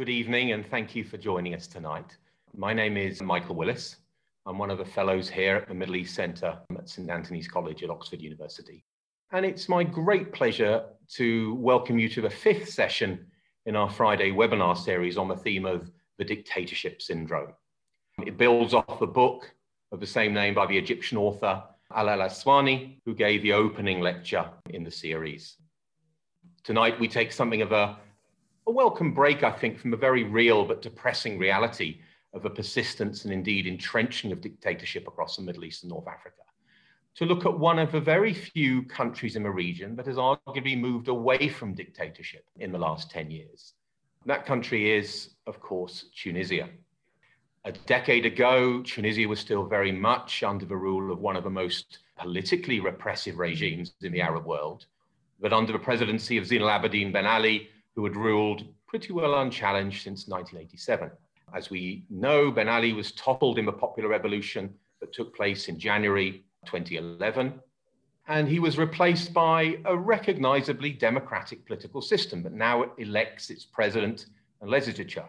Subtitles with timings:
[0.00, 2.16] Good evening, and thank you for joining us tonight.
[2.56, 3.96] My name is Michael Willis.
[4.46, 7.82] I'm one of the fellows here at the Middle East Centre at St Antony's College
[7.82, 8.82] at Oxford University.
[9.32, 10.84] And it's my great pleasure
[11.16, 13.26] to welcome you to the fifth session
[13.66, 17.52] in our Friday webinar series on the theme of the dictatorship syndrome.
[18.24, 19.54] It builds off the book
[19.92, 21.62] of the same name by the Egyptian author
[21.94, 25.58] Al Aswani, who gave the opening lecture in the series.
[26.64, 27.98] Tonight, we take something of a
[28.70, 31.98] a welcome break, I think, from a very real but depressing reality
[32.32, 36.42] of a persistence and indeed entrenching of dictatorship across the Middle East and North Africa,
[37.16, 40.78] to look at one of the very few countries in the region that has arguably
[40.78, 43.74] moved away from dictatorship in the last 10 years.
[44.24, 46.68] That country is, of course, Tunisia.
[47.64, 51.50] A decade ago, Tunisia was still very much under the rule of one of the
[51.50, 54.86] most politically repressive regimes in the Arab world.
[55.40, 60.02] But under the presidency of Zine Abidine Ben Ali, who had ruled pretty well unchallenged
[60.02, 61.10] since 1987.
[61.54, 65.78] As we know, Ben Ali was toppled in the popular revolution that took place in
[65.78, 67.60] January 2011,
[68.28, 74.26] and he was replaced by a recognizably democratic political system that now elects its president
[74.60, 75.24] and legislature.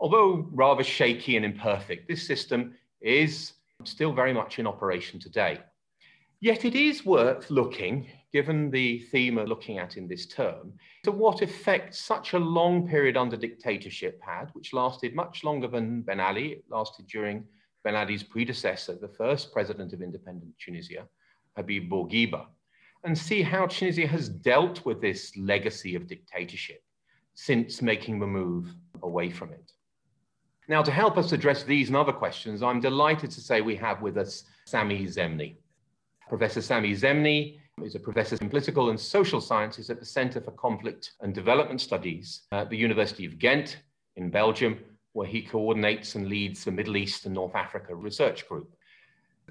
[0.00, 5.58] Although rather shaky and imperfect, this system is still very much in operation today.
[6.40, 10.72] Yet it is worth looking given the theme we're looking at in this term,
[11.04, 16.02] to what effect such a long period under dictatorship had, which lasted much longer than
[16.02, 16.48] Ben Ali.
[16.52, 17.44] It lasted during
[17.84, 21.06] Ben Ali's predecessor, the first president of independent Tunisia,
[21.56, 22.46] Habib Bourguiba,
[23.04, 26.82] and see how Tunisia has dealt with this legacy of dictatorship
[27.34, 29.72] since making the move away from it.
[30.68, 34.02] Now, to help us address these and other questions, I'm delighted to say we have
[34.02, 35.56] with us Sami Zemni.
[36.28, 40.50] Professor Sami Zemni is a professor in political and social sciences at the Center for
[40.52, 43.78] Conflict and Development Studies at the University of Ghent
[44.16, 44.78] in Belgium,
[45.12, 48.74] where he coordinates and leads the Middle East and North Africa research group.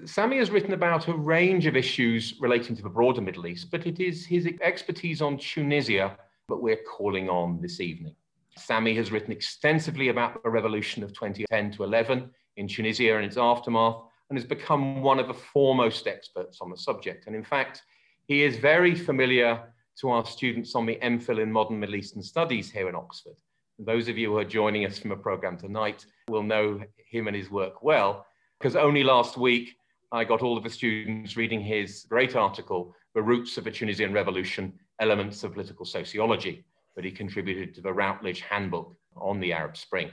[0.04, 3.86] Sami has written about a range of issues relating to the broader Middle East, but
[3.86, 6.16] it is his expertise on Tunisia
[6.48, 8.14] that we're calling on this evening.
[8.56, 13.36] Sami has written extensively about the revolution of 2010 to 11 in Tunisia and its
[13.36, 17.26] aftermath, and has become one of the foremost experts on the subject.
[17.26, 17.82] And in fact,
[18.28, 22.70] he is very familiar to our students on the MPhil in Modern Middle Eastern Studies
[22.70, 23.34] here in Oxford.
[23.78, 26.80] And those of you who are joining us from a program tonight will know
[27.10, 28.26] him and his work well,
[28.60, 29.76] because only last week
[30.12, 34.12] I got all of the students reading his great article, The Roots of the Tunisian
[34.12, 36.64] Revolution, Elements of Political Sociology,
[36.96, 40.10] that he contributed to the Routledge Handbook on the Arab Spring.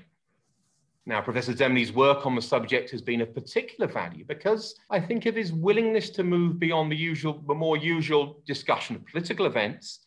[1.08, 5.28] Now, Professor Zemni's work on the subject has been of particular value because I think
[5.28, 10.00] of his willingness to move beyond the usual, the more usual discussion of political events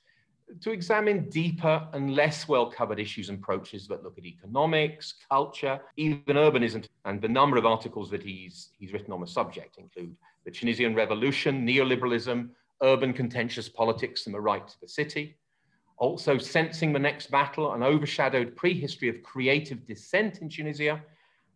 [0.60, 5.80] to examine deeper and less well covered issues and approaches that look at economics, culture,
[5.96, 6.84] even urbanism.
[7.04, 10.94] And the number of articles that he's, he's written on the subject include the Tunisian
[10.94, 12.48] Revolution, neoliberalism,
[12.82, 15.36] urban contentious politics, and the right to the city,
[15.98, 21.02] also sensing the next battle, an overshadowed prehistory of creative dissent in Tunisia,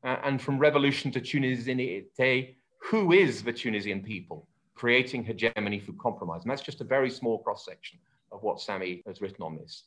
[0.04, 6.42] uh, and from revolution to Tunisianité, who is the Tunisian people, creating hegemony through compromise.
[6.42, 7.98] And that's just a very small cross section
[8.32, 9.84] of what Sami has written on this.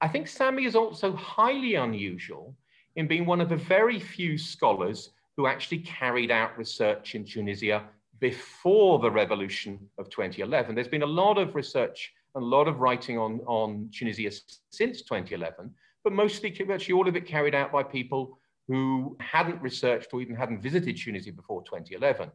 [0.00, 2.56] I think Sami is also highly unusual
[2.96, 7.84] in being one of the very few scholars who actually carried out research in Tunisia
[8.18, 10.74] before the revolution of 2011.
[10.74, 14.30] There's been a lot of research a lot of writing on, on Tunisia
[14.70, 15.74] since 2011,
[16.04, 20.36] but mostly virtually all of it carried out by people who hadn't researched or even
[20.36, 22.30] hadn't visited Tunisia before 2011.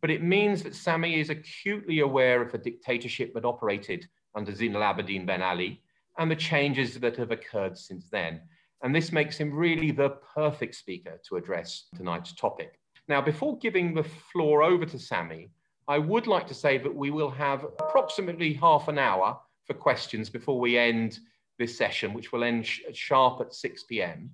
[0.00, 4.74] But it means that Sami is acutely aware of the dictatorship that operated under Zine
[4.74, 5.80] El Abidine Ben Ali
[6.18, 8.40] and the changes that have occurred since then.
[8.82, 12.78] And this makes him really the perfect speaker to address tonight's topic.
[13.08, 15.50] Now, before giving the floor over to Sami,
[15.92, 20.30] I would like to say that we will have approximately half an hour for questions
[20.30, 21.18] before we end
[21.58, 24.30] this session, which will end sh sharp at 6 p.m.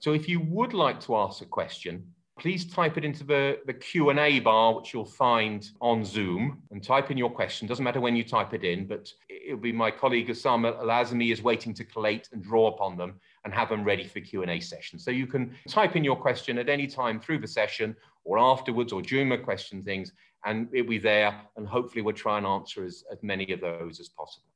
[0.00, 3.72] So if you would like to ask a question, please type it into the, the
[3.72, 7.66] Q&A bar, which you'll find on Zoom, and type in your question.
[7.66, 11.42] Doesn't matter when you type it in, but it'll be my colleague Osama Al-Azmi is
[11.42, 14.98] waiting to collate and draw upon them and have them ready for Q&A session.
[14.98, 18.92] So you can type in your question at any time through the session or afterwards
[18.92, 20.12] or during the question things,
[20.44, 21.40] and it'll be there.
[21.56, 24.46] And hopefully we'll try and answer as, as many of those as possible.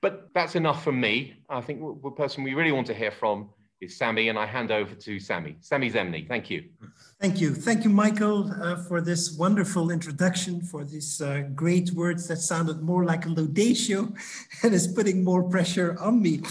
[0.00, 1.42] But that's enough from me.
[1.48, 3.50] I think the person we really want to hear from
[3.80, 5.56] is Sami, and I hand over to Sami.
[5.60, 6.64] Sami Zemni, thank you.
[7.18, 7.54] Thank you.
[7.54, 12.82] Thank you, Michael, uh, for this wonderful introduction, for these uh, great words that sounded
[12.82, 14.14] more like a laudatio
[14.62, 16.42] and is putting more pressure on me.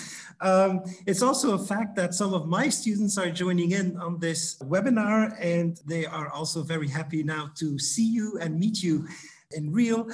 [0.42, 4.58] Um, it's also a fact that some of my students are joining in on this
[4.64, 9.08] webinar, and they are also very happy now to see you and meet you
[9.52, 10.08] in real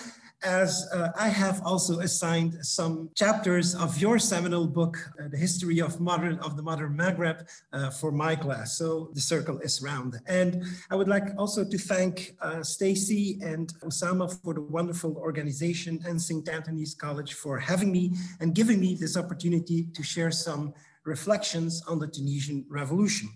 [0.45, 5.79] as uh, I have also assigned some chapters of your seminal book, uh, The History
[5.79, 8.77] of Modern of the Modern Maghreb, uh, for my class.
[8.77, 10.19] So the circle is round.
[10.27, 15.99] And I would like also to thank uh, Stacy and Osama for the wonderful organization
[16.07, 16.47] and St.
[16.47, 20.73] Antony's College for having me and giving me this opportunity to share some
[21.05, 23.29] reflections on the Tunisian Revolution.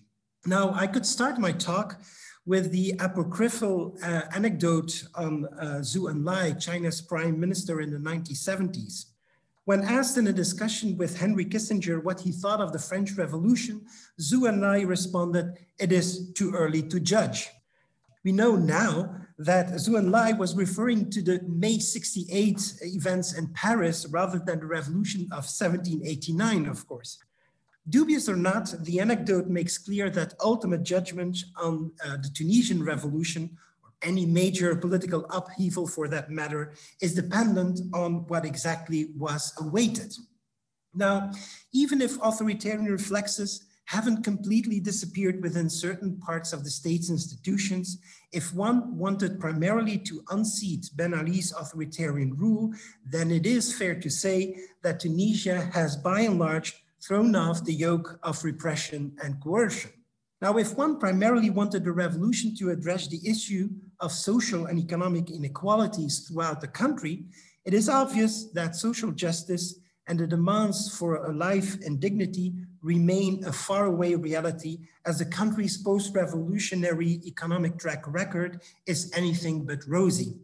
[0.45, 2.01] Now, I could start my talk
[2.45, 9.05] with the apocryphal uh, anecdote on uh, Zhou Enlai, China's prime minister in the 1970s.
[9.65, 13.85] When asked in a discussion with Henry Kissinger what he thought of the French Revolution,
[14.19, 17.49] Zhou Enlai responded, it is too early to judge.
[18.23, 24.05] We know now that Zhou Enlai was referring to the May 68 events in Paris
[24.09, 27.19] rather than the revolution of 1789, of course.
[27.89, 33.57] Dubious or not, the anecdote makes clear that ultimate judgment on uh, the Tunisian revolution
[33.83, 40.13] or any major political upheaval for that matter is dependent on what exactly was awaited.
[40.93, 41.31] Now,
[41.71, 47.97] even if authoritarian reflexes haven't completely disappeared within certain parts of the state's institutions,
[48.31, 52.71] if one wanted primarily to unseat Ben Ali's authoritarian rule,
[53.03, 57.73] then it is fair to say that Tunisia has by and large thrown off the
[57.73, 59.91] yoke of repression and coercion.
[60.41, 63.69] Now, if one primarily wanted the revolution to address the issue
[63.99, 67.25] of social and economic inequalities throughout the country,
[67.65, 73.43] it is obvious that social justice and the demands for a life and dignity remain
[73.45, 80.35] a faraway reality as the country's post-revolutionary economic track record is anything but rosy.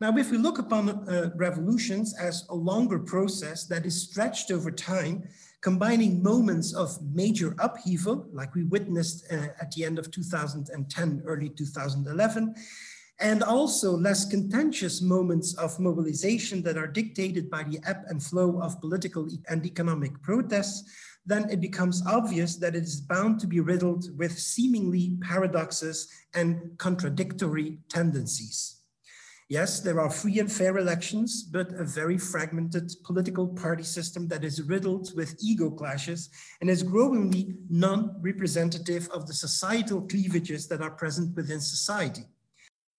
[0.00, 4.70] Now, if we look upon uh, revolutions as a longer process that is stretched over
[4.70, 5.28] time,
[5.64, 11.48] combining moments of major upheaval, like we witnessed uh, at the end of 2010, early
[11.48, 12.54] 2011,
[13.18, 18.60] and also less contentious moments of mobilization that are dictated by the ebb and flow
[18.60, 20.84] of political and economic protests,
[21.24, 26.76] then it becomes obvious that it is bound to be riddled with seemingly paradoxes and
[26.76, 28.83] contradictory tendencies.
[29.50, 34.42] Yes, there are free and fair elections, but a very fragmented political party system that
[34.42, 36.30] is riddled with ego clashes
[36.62, 42.24] and is growingly non-representative of the societal cleavages that are present within society.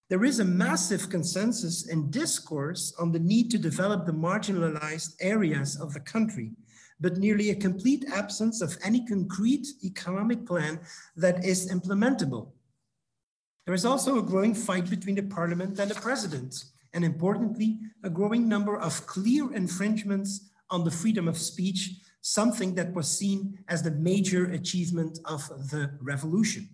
[0.07, 5.81] There is a massive consensus and discourse on the need to develop the marginalized areas
[5.81, 6.51] of the country,
[6.99, 10.79] but nearly a complete absence of any concrete economic plan
[11.15, 12.51] that is implementable.
[13.65, 18.09] There is also a growing fight between the parliament and the president, and importantly, a
[18.09, 23.81] growing number of clear infringements on the freedom of speech, something that was seen as
[23.81, 26.69] the major achievement of the revolution.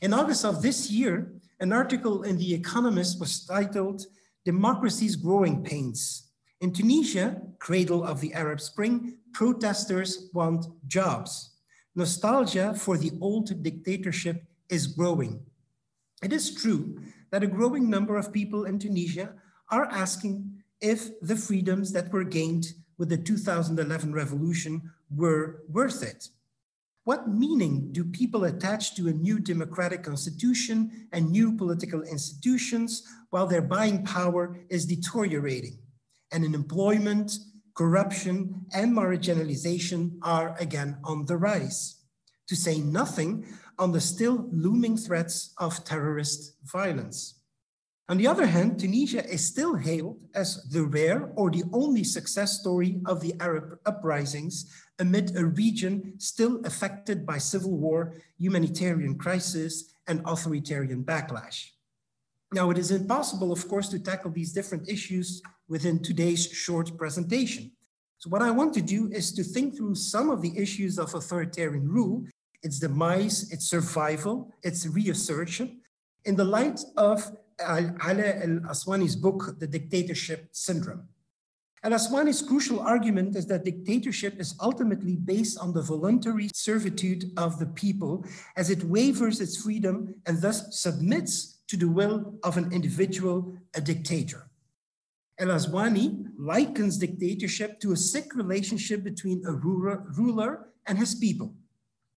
[0.00, 4.02] In August of this year, an article in The Economist was titled
[4.44, 6.30] Democracy's Growing Pains.
[6.60, 11.56] In Tunisia, cradle of the Arab Spring, protesters want jobs.
[11.94, 15.44] Nostalgia for the old dictatorship is growing.
[16.22, 19.34] It is true that a growing number of people in Tunisia
[19.70, 22.66] are asking if the freedoms that were gained
[22.98, 26.28] with the 2011 revolution were worth it.
[27.04, 33.48] What meaning do people attach to a new democratic constitution and new political institutions while
[33.48, 35.78] their buying power is deteriorating
[36.30, 37.32] and unemployment,
[37.74, 41.96] corruption, and marginalization are again on the rise?
[42.48, 43.46] To say nothing
[43.78, 47.40] on the still looming threats of terrorist violence.
[48.08, 52.60] On the other hand, Tunisia is still hailed as the rare or the only success
[52.60, 59.94] story of the Arab uprisings amid a region still affected by civil war, humanitarian crisis,
[60.08, 61.70] and authoritarian backlash.
[62.52, 67.72] Now, it is impossible, of course, to tackle these different issues within today's short presentation.
[68.18, 71.14] So what I want to do is to think through some of the issues of
[71.14, 72.24] authoritarian rule
[72.62, 75.80] its demise, its survival, its reassertion,
[76.24, 81.08] in the light of al-Aswani's book, The Dictatorship Syndrome.
[81.84, 87.66] Al-Aswani's crucial argument is that dictatorship is ultimately based on the voluntary servitude of the
[87.66, 88.24] people
[88.56, 93.80] as it wavers its freedom and thus submits to the will of an individual, a
[93.80, 94.48] dictator.
[95.40, 101.52] Al-Aswani likens dictatorship to a sick relationship between a ruler and his people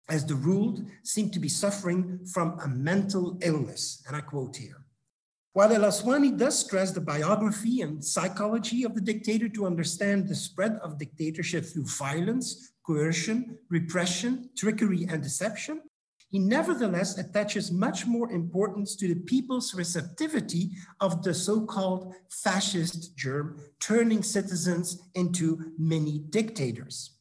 [0.08, 4.02] as the ruled seemed to be suffering from a mental illness.
[4.06, 4.84] And I quote here.
[5.54, 10.34] While El Aswani does stress the biography and psychology of the dictator to understand the
[10.34, 15.80] spread of dictatorship through violence, coercion, repression, trickery, and deception,
[16.28, 23.60] he nevertheless attaches much more importance to the people's receptivity of the so-called fascist germ,
[23.78, 27.13] turning citizens into mini dictators.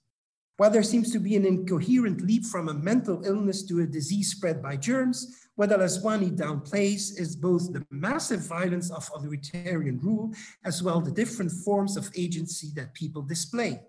[0.57, 4.31] While there seems to be an incoherent leap from a mental illness to a disease
[4.31, 10.31] spread by germs, what Al-Aswani downplays is both the massive violence of authoritarian rule
[10.63, 13.81] as well the different forms of agency that people display.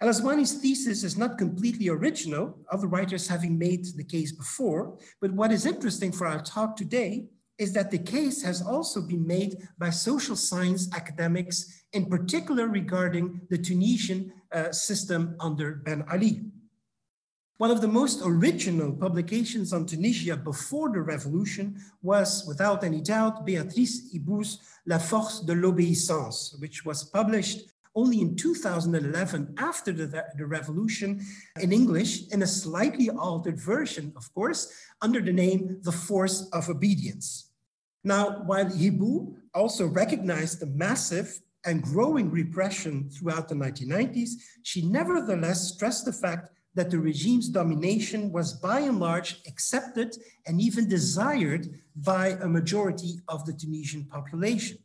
[0.00, 5.52] Al-Aswani's thesis is not completely original, other writers having made the case before, but what
[5.52, 7.26] is interesting for our talk today
[7.58, 13.40] is that the case has also been made by social science academics, in particular regarding
[13.50, 16.42] the Tunisian uh, system under Ben Ali.
[17.58, 23.46] One of the most original publications on Tunisia before the revolution was, without any doubt,
[23.46, 27.60] Béatrice Hibou's La Force de l'Obéissance, which was published
[27.94, 31.20] only in 2011 after the, the revolution
[31.60, 36.68] in English in a slightly altered version, of course, under the name The Force of
[36.68, 37.50] Obedience.
[38.02, 44.30] Now, while Hibou also recognized the massive and growing repression throughout the 1990s,
[44.62, 50.60] she nevertheless stressed the fact that the regime's domination was by and large accepted and
[50.60, 54.78] even desired by a majority of the Tunisian population.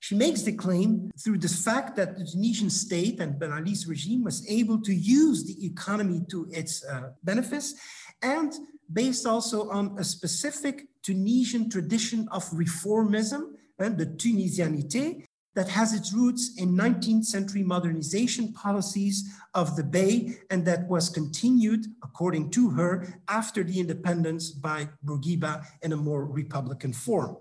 [0.00, 4.24] She makes the claim through the fact that the Tunisian state and Ben Ali's regime
[4.24, 7.74] was able to use the economy to its uh, benefits
[8.22, 8.52] and
[8.92, 15.24] based also on a specific Tunisian tradition of reformism and the Tunisianité
[15.54, 21.08] that has its roots in 19th century modernization policies of the Bey and that was
[21.08, 27.36] continued, according to her, after the independence by Bourguiba in a more republican form.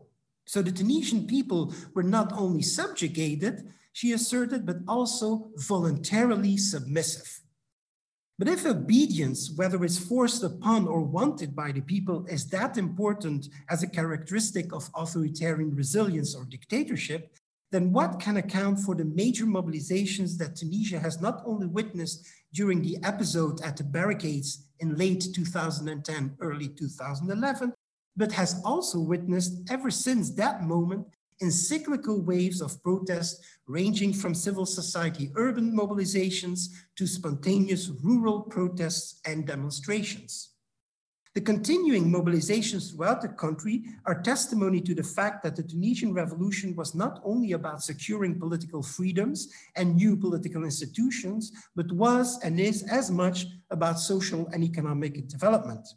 [0.48, 7.42] So the Tunisian people were not only subjugated, she asserted, but also voluntarily submissive.
[8.39, 13.50] But if obedience, whether it's forced upon or wanted by the people, is that important
[13.70, 17.36] as a characteristic of authoritarian resilience or dictatorship,
[17.72, 22.82] then what can account for the major mobilizations that Tunisia has not only witnessed during
[22.82, 27.74] the episode at the barricades in late 2010, early 2011,
[28.17, 31.05] but has also witnessed ever since that moment
[31.39, 39.21] in cyclical waves of protest ranging from civil society urban mobilizations to spontaneous rural protests
[39.25, 40.50] and demonstrations.
[41.36, 46.75] The continuing mobilizations throughout the country are testimony to the fact that the Tunisian revolution
[46.75, 52.81] was not only about securing political freedoms and new political institutions, but was and is
[52.89, 55.88] as much about social and economic development.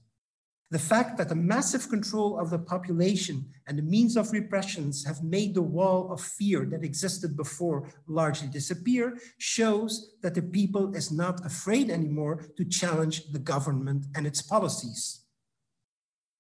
[0.71, 5.25] The fact that the massive control of the population and the means of repressions have
[5.25, 11.11] made the wall of fear that existed before largely disappear shows that the people is
[11.11, 15.25] not afraid anymore to challenge the government and its policies.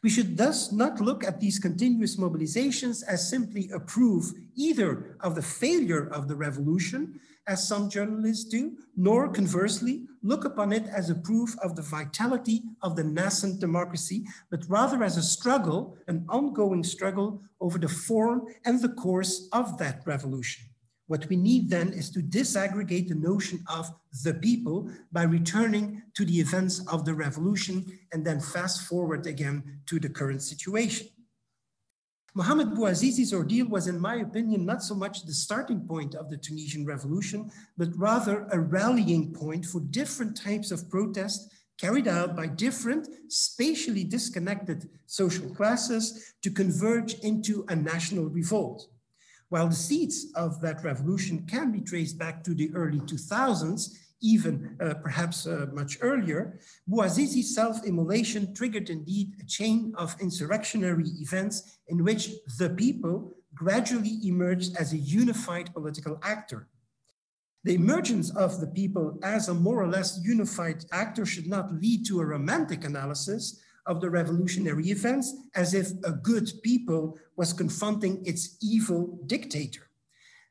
[0.03, 5.35] We should thus not look at these continuous mobilizations as simply a proof either of
[5.35, 11.11] the failure of the revolution, as some journalists do, nor conversely look upon it as
[11.11, 16.25] a proof of the vitality of the nascent democracy, but rather as a struggle, an
[16.29, 20.65] ongoing struggle over the form and the course of that revolution.
[21.07, 23.91] What we need then is to disaggregate the notion of
[24.23, 29.81] the people by returning to the events of the revolution and then fast forward again
[29.87, 31.09] to the current situation.
[32.35, 36.37] Mohamed Bouazizi's ordeal was, in my opinion, not so much the starting point of the
[36.37, 42.47] Tunisian revolution, but rather a rallying point for different types of protest carried out by
[42.47, 48.87] different, spatially disconnected social classes to converge into a national revolt.
[49.49, 54.77] While the seeds of that revolution can be traced back to the early 2000s, even
[54.81, 56.59] uh, perhaps uh, much earlier,
[56.89, 64.77] Bouazizi's self-immolation triggered indeed a chain of insurrectionary events in which the people gradually emerged
[64.77, 66.69] as a unified political actor.
[67.65, 72.07] The emergence of the people as a more or less unified actor should not lead
[72.07, 78.25] to a romantic analysis, of the revolutionary events as if a good people was confronting
[78.25, 79.90] its evil dictator.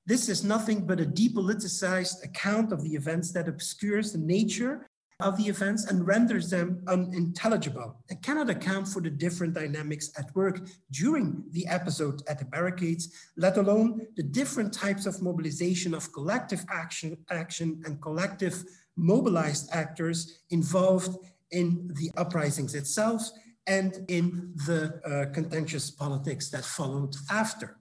[0.09, 4.87] This is nothing but a depoliticized account of the events that obscures the nature
[5.19, 10.35] of the events and renders them unintelligible and cannot account for the different dynamics at
[10.35, 16.11] work during the episode at the barricades, let alone the different types of mobilization of
[16.11, 18.63] collective action, action and collective
[18.97, 21.19] mobilized actors involved
[21.51, 23.29] in the uprisings itself
[23.67, 27.78] and in the uh, contentious politics that followed after.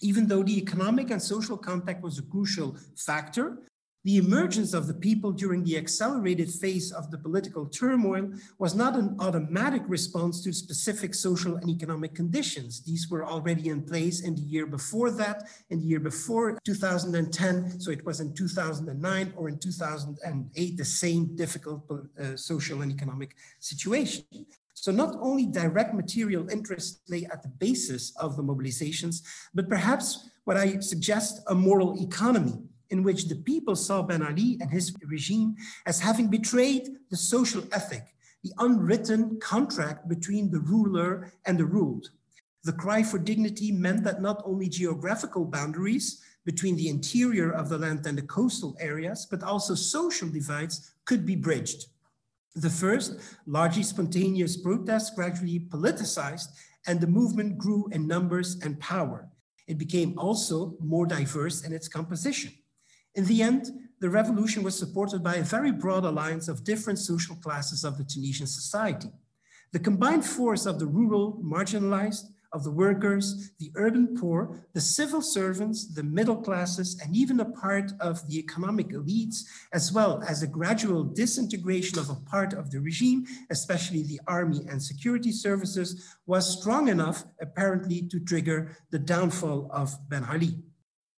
[0.00, 3.58] Even though the economic and social context was a crucial factor,
[4.06, 8.94] the emergence of the people during the accelerated phase of the political turmoil was not
[8.94, 12.84] an automatic response to specific social and economic conditions.
[12.84, 17.80] These were already in place in the year before that, in the year before 2010.
[17.80, 23.34] So it was in 2009 or in 2008, the same difficult uh, social and economic
[23.58, 24.24] situation.
[24.78, 29.22] So not only direct material interests lay at the basis of the mobilizations,
[29.54, 32.58] but perhaps what I suggest, a moral economy
[32.90, 35.56] in which the people saw Ben Ali and his regime
[35.86, 38.14] as having betrayed the social ethic,
[38.44, 42.10] the unwritten contract between the ruler and the ruled.
[42.62, 47.78] The cry for dignity meant that not only geographical boundaries between the interior of the
[47.78, 51.86] land and the coastal areas, but also social divides could be bridged.
[52.56, 56.48] The first, largely spontaneous protests gradually politicized
[56.86, 59.28] and the movement grew in numbers and power.
[59.68, 62.52] It became also more diverse in its composition.
[63.14, 63.70] In the end,
[64.00, 68.04] the revolution was supported by a very broad alliance of different social classes of the
[68.04, 69.10] Tunisian society.
[69.72, 72.24] The combined force of the rural, marginalized,
[72.56, 77.44] of the workers, the urban poor, the civil servants, the middle classes, and even a
[77.44, 79.44] part of the economic elites,
[79.74, 84.62] as well as a gradual disintegration of a part of the regime, especially the army
[84.70, 90.56] and security services, was strong enough, apparently, to trigger the downfall of Ben Ali.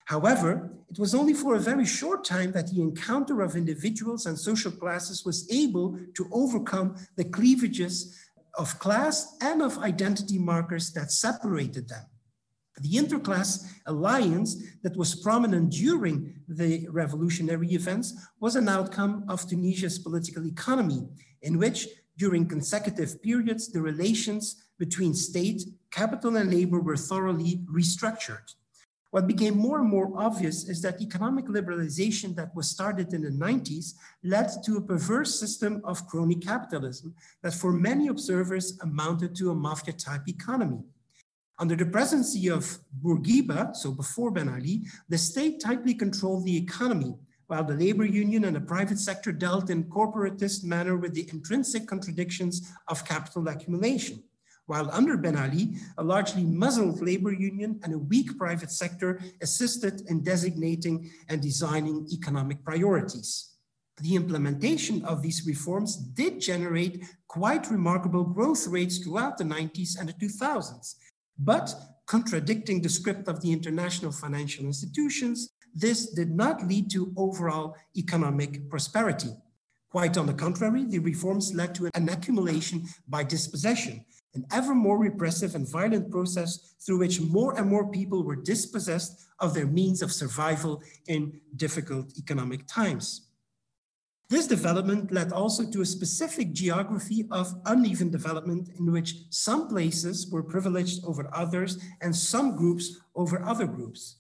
[0.06, 4.38] However, it was only for a very short time that the encounter of individuals and
[4.38, 8.16] social classes was able to overcome the cleavages
[8.58, 12.04] of class and of identity markers that separated them.
[12.80, 19.98] The interclass alliance that was prominent during the revolutionary events was an outcome of Tunisia's
[19.98, 21.08] political economy,
[21.42, 28.54] in which, during consecutive periods, the relations between state, capital, and labor were thoroughly restructured.
[29.10, 33.30] What became more and more obvious is that economic liberalization that was started in the
[33.30, 39.50] 90s led to a perverse system of crony capitalism that for many observers amounted to
[39.50, 40.80] a mafia type economy.
[41.58, 47.16] Under the presidency of Bourguiba, so before Ben Ali, the state tightly controlled the economy,
[47.46, 51.86] while the labor union and the private sector dealt in corporatist manner with the intrinsic
[51.88, 54.22] contradictions of capital accumulation
[54.68, 60.02] while under Ben Ali, a largely muzzled labor union and a weak private sector assisted
[60.08, 63.56] in designating and designing economic priorities.
[64.02, 70.08] The implementation of these reforms did generate quite remarkable growth rates throughout the 90s and
[70.08, 70.94] the 2000s.
[71.38, 71.74] But
[72.06, 78.68] contradicting the script of the international financial institutions, this did not lead to overall economic
[78.68, 79.30] prosperity.
[79.90, 84.04] Quite on the contrary, the reforms led to an accumulation by dispossession,
[84.34, 89.26] an ever more repressive and violent process through which more and more people were dispossessed
[89.40, 93.28] of their means of survival in difficult economic times.
[94.30, 100.30] This development led also to a specific geography of uneven development in which some places
[100.30, 104.16] were privileged over others and some groups over other groups.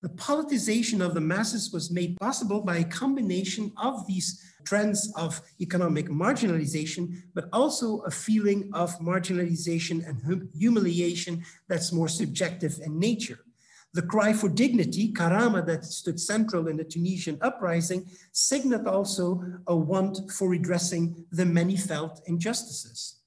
[0.00, 5.40] The politicization of the masses was made possible by a combination of these trends of
[5.60, 13.00] economic marginalization, but also a feeling of marginalization and hum humiliation that's more subjective in
[13.00, 13.40] nature.
[13.94, 19.74] The cry for dignity, Karama, that stood central in the Tunisian uprising, signaled also a
[19.74, 23.17] want for redressing the many felt injustices.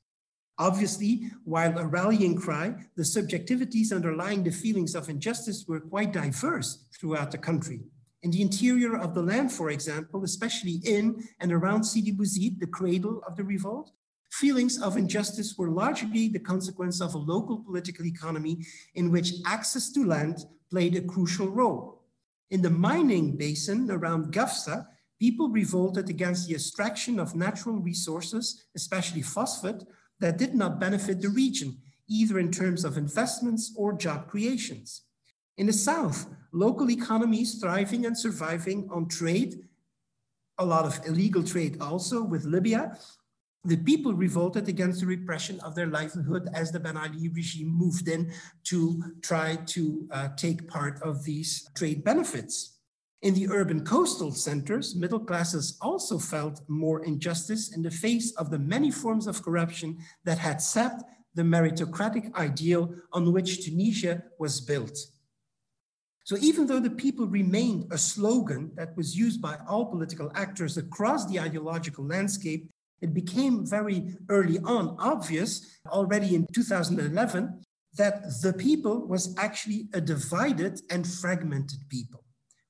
[0.61, 6.85] Obviously, while a rallying cry, the subjectivities underlying the feelings of injustice were quite diverse
[6.99, 7.81] throughout the country.
[8.21, 12.67] In the interior of the land, for example, especially in and around Sidi Bouzid, the
[12.67, 13.89] cradle of the revolt,
[14.29, 19.91] feelings of injustice were largely the consequence of a local political economy in which access
[19.93, 22.03] to land played a crucial role.
[22.51, 24.85] In the mining basin around Gafsa,
[25.19, 29.81] people revolted against the extraction of natural resources, especially phosphate,
[30.21, 35.01] that did not benefit the region, either in terms of investments or job creations.
[35.57, 39.55] In the South, local economies thriving and surviving on trade,
[40.57, 42.97] a lot of illegal trade also with Libya,
[43.63, 48.07] the people revolted against the repression of their livelihood as the Ben Ali regime moved
[48.07, 48.31] in
[48.63, 52.79] to try to uh, take part of these trade benefits.
[53.21, 58.49] In the urban coastal centers, middle classes also felt more injustice in the face of
[58.49, 61.03] the many forms of corruption that had sapped
[61.35, 64.97] the meritocratic ideal on which Tunisia was built.
[66.23, 70.77] So even though the people remained a slogan that was used by all political actors
[70.77, 72.69] across the ideological landscape,
[73.01, 77.61] it became very early on obvious, already in 2011,
[77.97, 82.20] that the people was actually a divided and fragmented people.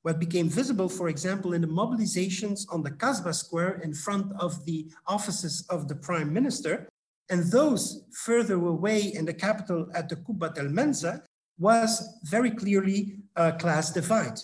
[0.04, 4.66] What became visible, for example, in the mobilizations on the Kasbah Square in front of
[4.66, 6.90] the offices of the prime minister,
[7.30, 11.22] and those further away in the capital at the Kubbat al Menza,
[11.60, 14.40] was very clearly a class divide.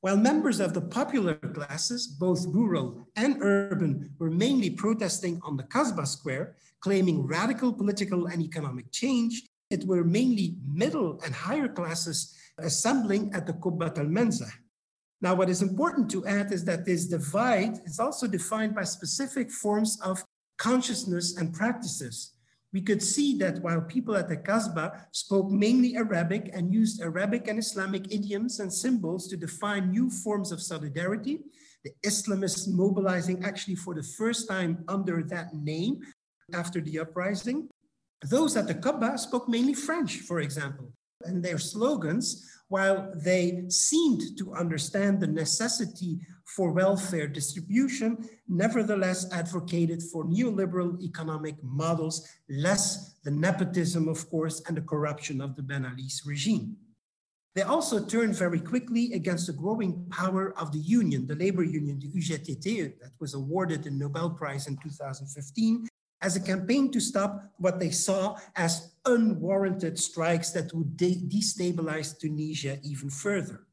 [0.00, 5.64] While members of the popular classes, both rural and urban, were mainly protesting on the
[5.64, 12.34] Kasbah Square, claiming radical political and economic change, it were mainly middle and higher classes
[12.58, 14.50] assembling at the Kubbat al Menza.
[15.22, 19.50] Now, what is important to add is that this divide is also defined by specific
[19.50, 20.24] forms of
[20.56, 22.32] consciousness and practices.
[22.72, 27.48] We could see that while people at the Kasbah spoke mainly Arabic and used Arabic
[27.48, 31.40] and Islamic idioms and symbols to define new forms of solidarity,
[31.84, 36.00] the Islamists mobilizing actually for the first time under that name
[36.54, 37.68] after the uprising,
[38.28, 40.92] those at the Kaaba spoke mainly French, for example,
[41.24, 48.16] and their slogans, while they seemed to understand the necessity for welfare distribution,
[48.48, 55.56] nevertheless advocated for neoliberal economic models, less the nepotism, of course, and the corruption of
[55.56, 56.76] the Ben Ali's regime.
[57.56, 61.98] They also turned very quickly against the growing power of the union, the labor union,
[61.98, 65.88] the UGTT, that was awarded the Nobel Prize in 2015,
[66.22, 72.18] as a campaign to stop what they saw as unwarranted strikes that would de destabilize
[72.18, 73.66] Tunisia even further.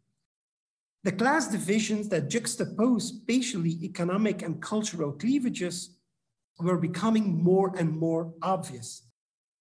[1.03, 5.97] The class divisions that juxtapose spatially economic and cultural cleavages
[6.59, 9.03] were becoming more and more obvious.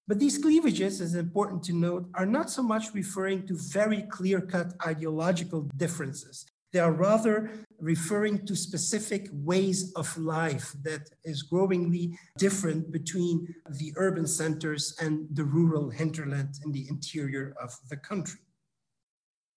[0.08, 4.74] But these cleavages, is important to note, are not so much referring to very clear-cut
[4.86, 6.46] ideological differences.
[6.76, 13.94] They are rather referring to specific ways of life that is growingly different between the
[13.96, 18.40] urban centers and the rural hinterland in the interior of the country.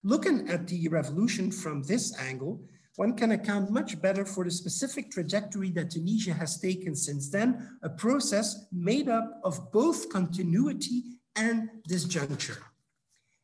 [0.02, 2.62] Looking at the revolution from this angle,
[2.96, 7.68] one can account much better for the specific trajectory that Tunisia has taken since then,
[7.82, 11.02] a process made up of both continuity
[11.36, 12.69] and disjuncture.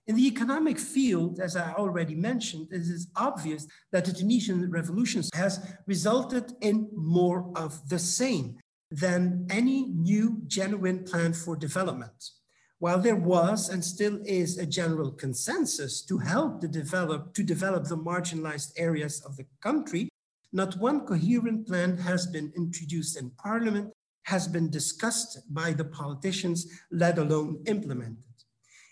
[0.09, 5.25] In the economic field, as I already mentioned, it is obvious that the Tunisian revolution
[5.35, 8.57] has resulted in more of the same
[8.93, 12.31] than any new genuine plan for development.
[12.79, 17.85] While there was and still is a general consensus to help the develop, to develop
[17.85, 20.09] the marginalized areas of the country,
[20.53, 23.93] not one coherent plan has been introduced in parliament,
[24.27, 28.26] has been discussed by the politicians, let alone implemented.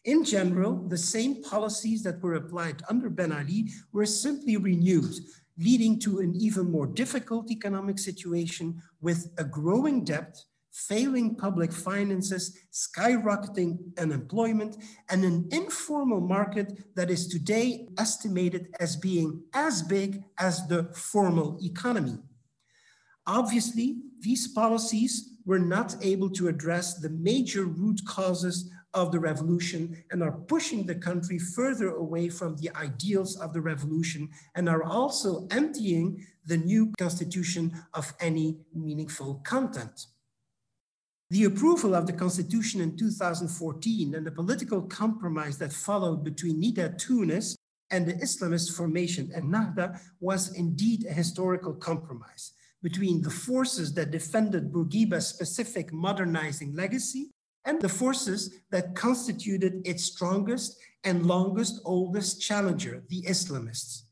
[0.05, 5.15] In general, the same policies that were applied under Ben Ali were simply renewed,
[5.59, 10.37] leading to an even more difficult economic situation with a growing debt,
[10.73, 14.77] failing public finances, skyrocketing unemployment,
[15.09, 21.59] and an informal market that is today estimated as being as big as the formal
[21.63, 22.19] economy.
[23.27, 30.03] Obviously, these policies were not able to address the major root causes of the revolution
[30.11, 34.85] and are pushing the country further away from the ideals of the revolution and are
[34.85, 40.07] also emptying the new constitution of any meaningful content.
[41.31, 46.97] The approval of the constitution in 2014 and the political compromise that followed between Nidaa
[46.97, 47.57] Tounes
[47.91, 52.53] and the Islamist formation and Ennahda was indeed a historical compromise
[52.83, 57.31] between the forces that defended Bourguiba's specific modernizing legacy
[57.65, 64.03] and the forces that constituted its strongest and longest, oldest challenger, the Islamists.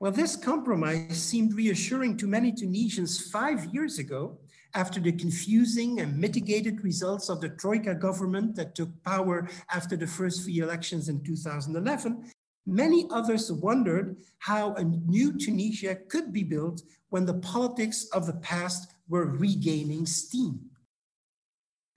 [0.00, 4.38] Well, this compromise seemed reassuring to many Tunisians five years ago
[4.74, 10.06] after the confusing and mitigated results of the Troika government that took power after the
[10.06, 12.24] first free elections in 2011.
[12.66, 18.32] Many others wondered how a new Tunisia could be built when the politics of the
[18.34, 20.58] past were regaining steam.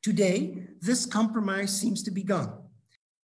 [0.07, 2.63] Today, this compromise seems to be gone.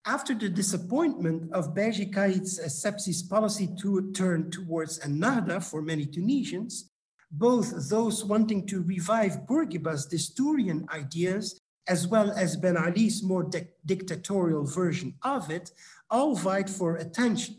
[0.05, 6.91] After the disappointment of Beji Caid Essebsi's policy to turn towards Ennahda for many Tunisians,
[7.31, 13.61] both those wanting to revive Bourguiba's Desturian ideas as well as Ben Ali's more di
[13.85, 15.71] dictatorial version of it,
[16.09, 17.55] all vied for attention.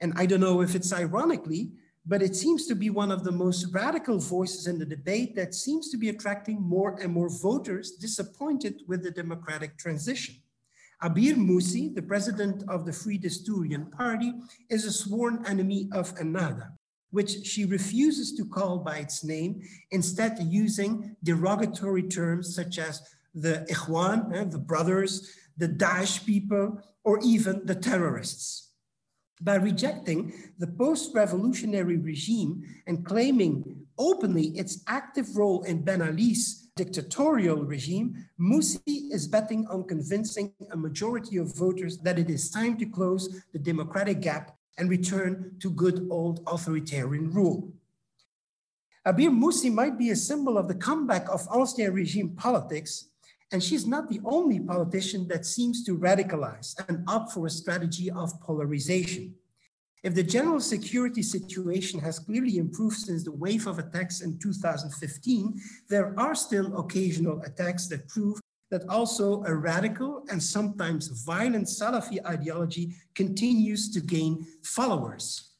[0.00, 1.72] And I don't know if it's ironically,
[2.06, 5.54] but it seems to be one of the most radical voices in the debate that
[5.54, 10.36] seems to be attracting more and more voters disappointed with the democratic transition.
[11.02, 14.32] Abir Moussi, the president of the Free Desturian Party,
[14.70, 16.70] is a sworn enemy of Ennahda,
[17.10, 23.02] which she refuses to call by its name, instead using derogatory terms such as
[23.34, 28.65] the Ikhwan, eh, the brothers, the Daesh people, or even the terrorists.
[29.42, 37.64] By rejecting the post-revolutionary regime and claiming openly its active role in Ben Ali's dictatorial
[37.64, 42.86] regime, Moussi is betting on convincing a majority of voters that it is time to
[42.86, 47.72] close the democratic gap and return to good old authoritarian rule.
[49.06, 53.10] Abir Moussi might be a symbol of the comeback of ancien regime politics,
[53.52, 58.10] and she's not the only politician that seems to radicalize and opt for a strategy
[58.10, 59.34] of polarization.
[60.02, 65.60] If the general security situation has clearly improved since the wave of attacks in 2015,
[65.88, 72.24] there are still occasional attacks that prove that also a radical and sometimes violent Salafi
[72.26, 75.55] ideology continues to gain followers.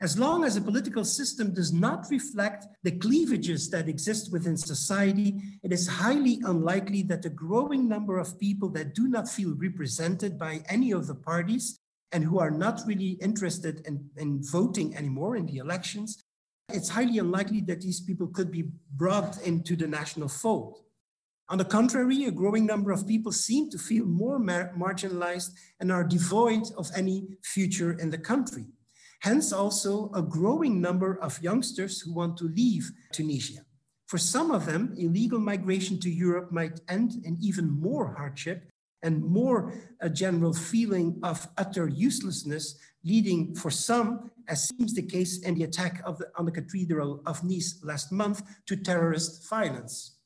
[0.00, 5.40] As long as a political system does not reflect the cleavages that exist within society,
[5.64, 10.38] it is highly unlikely that a growing number of people that do not feel represented
[10.38, 11.80] by any of the parties
[12.12, 16.22] and who are not really interested in, in voting anymore in the elections,
[16.68, 20.78] it's highly unlikely that these people could be brought into the national fold.
[21.48, 25.90] On the contrary, a growing number of people seem to feel more mar marginalized and
[25.90, 28.66] are devoid of any future in the country.
[29.20, 33.60] Hence also a growing number of youngsters who want to leave Tunisia.
[34.06, 38.70] For some of them, illegal migration to Europe might end in even more hardship
[39.02, 45.40] and more a general feeling of utter uselessness, leading for some, as seems the case
[45.40, 50.16] in the attack the, on the Cathedral of Nice last month, to terrorist violence.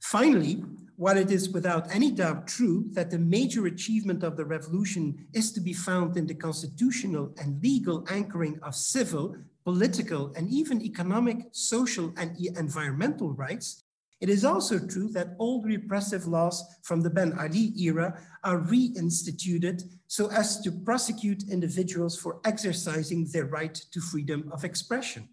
[0.00, 0.62] Finally,
[1.00, 5.50] while it is without any doubt true that the major achievement of the revolution is
[5.50, 9.34] to be found in the constitutional and legal anchoring of civil,
[9.64, 13.82] political, and even economic, social, and environmental rights,
[14.20, 19.82] it is also true that old repressive laws from the Ben Ali era are reinstituted
[20.06, 25.30] so as to prosecute individuals for exercising their right to freedom of expression.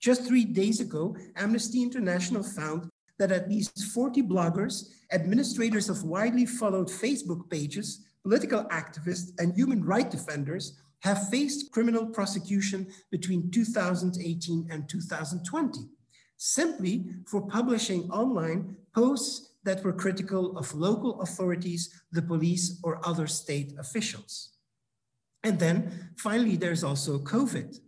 [0.00, 2.88] Just three days ago, Amnesty International found
[3.20, 9.84] that at least 40 bloggers, administrators of widely followed Facebook pages, political activists, and human
[9.84, 15.80] rights defenders have faced criminal prosecution between 2018 and 2020,
[16.38, 23.26] simply for publishing online posts that were critical of local authorities, the police, or other
[23.26, 24.56] state officials.
[25.42, 27.78] And then finally, there's also COVID.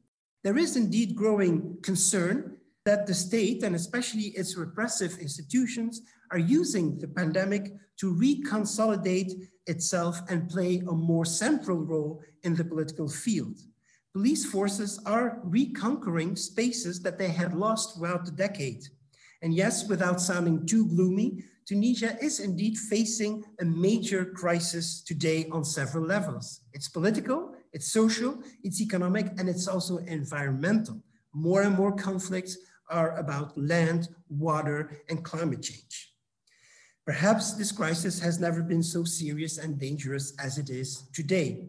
[0.44, 6.98] There is indeed growing concern that the state and especially its repressive institutions are using
[6.98, 9.32] the pandemic to reconsolidate
[9.66, 13.58] itself and play a more central role in the political field.
[14.12, 18.82] Police forces are reconquering spaces that they had lost throughout the decade.
[19.42, 25.64] And yes, without sounding too gloomy, Tunisia is indeed facing a major crisis today on
[25.64, 26.60] several levels.
[26.72, 31.00] It's political, it's social, it's economic, and it's also environmental.
[31.32, 32.58] More and more conflicts
[32.92, 36.12] are about land, water, and climate change.
[37.04, 41.66] Perhaps this crisis has never been so serious and dangerous as it is today.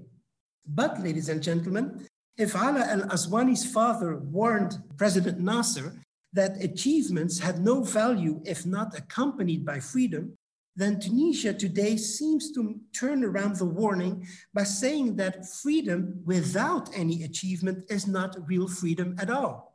[0.67, 2.07] But, ladies and gentlemen,
[2.37, 5.95] if Ala al Aswani's father warned President Nasser
[6.33, 10.37] that achievements had no value if not accompanied by freedom,
[10.75, 17.23] then Tunisia today seems to turn around the warning by saying that freedom without any
[17.23, 19.72] achievement is not real freedom at all.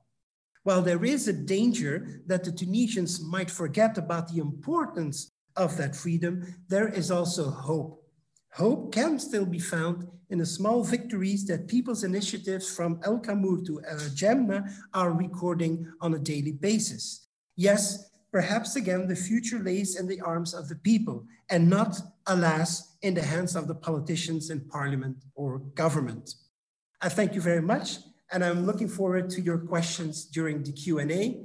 [0.69, 5.97] While there is a danger that the Tunisians might forget about the importance of that
[5.97, 8.05] freedom, there is also hope.
[8.53, 13.65] Hope can still be found in the small victories that people's initiatives from El Kamour
[13.65, 17.29] to El Jemna are recording on a daily basis.
[17.57, 22.99] Yes, perhaps again, the future lays in the arms of the people and not, alas,
[23.01, 26.35] in the hands of the politicians in parliament or government.
[27.01, 28.01] I thank you very much
[28.33, 31.41] and I'm looking forward to your questions during the Q&A.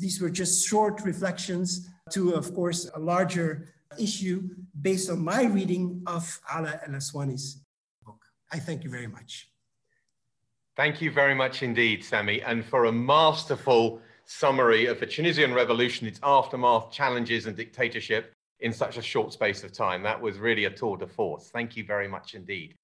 [0.00, 4.48] These were just short reflections to, of course, a larger issue
[4.80, 7.62] based on my reading of Ala El Aswani's
[8.04, 8.22] book.
[8.52, 9.48] I thank you very much.
[10.76, 16.06] Thank you very much indeed, Sami, and for a masterful summary of the Tunisian revolution,
[16.06, 20.02] its aftermath, challenges, and dictatorship in such a short space of time.
[20.02, 21.50] That was really a tour de force.
[21.50, 22.74] Thank you very much indeed.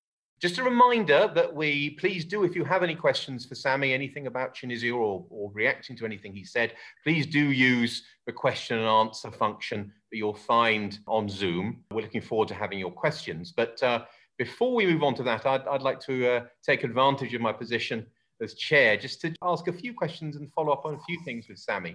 [0.42, 4.26] Just a reminder that we please do, if you have any questions for Sami, anything
[4.26, 6.72] about Tunisia or, or reacting to anything he said,
[7.04, 11.84] please do use the question and answer function that you'll find on Zoom.
[11.92, 13.52] We're looking forward to having your questions.
[13.52, 14.02] But uh,
[14.36, 17.52] before we move on to that, I'd, I'd like to uh, take advantage of my
[17.52, 18.04] position
[18.42, 21.46] as chair, just to ask a few questions and follow up on a few things
[21.48, 21.94] with Sami.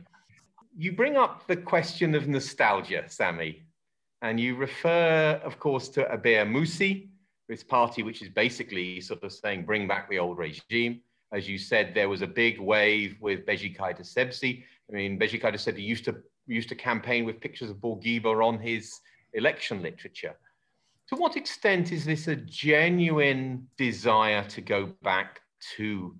[0.73, 3.63] You bring up the question of nostalgia, Sami,
[4.21, 7.09] and you refer, of course, to Abir Moussi,
[7.47, 11.01] this party which is basically sort of saying bring back the old regime.
[11.33, 14.63] As you said, there was a big wave with Beji Caid Essebsi.
[14.89, 18.57] I mean, Beji Caid Essebsi used to used to campaign with pictures of Bourguiba on
[18.59, 18.99] his
[19.33, 20.35] election literature.
[21.09, 25.41] To what extent is this a genuine desire to go back
[25.75, 26.15] to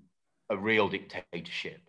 [0.49, 1.81] a real dictatorship?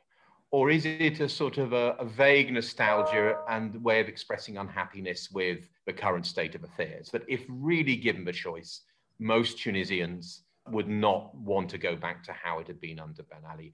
[0.50, 5.30] Or is it a sort of a, a vague nostalgia and way of expressing unhappiness
[5.30, 7.10] with the current state of affairs?
[7.10, 8.80] That if really given the choice,
[9.18, 13.40] most Tunisians would not want to go back to how it had been under Ben
[13.50, 13.72] Ali.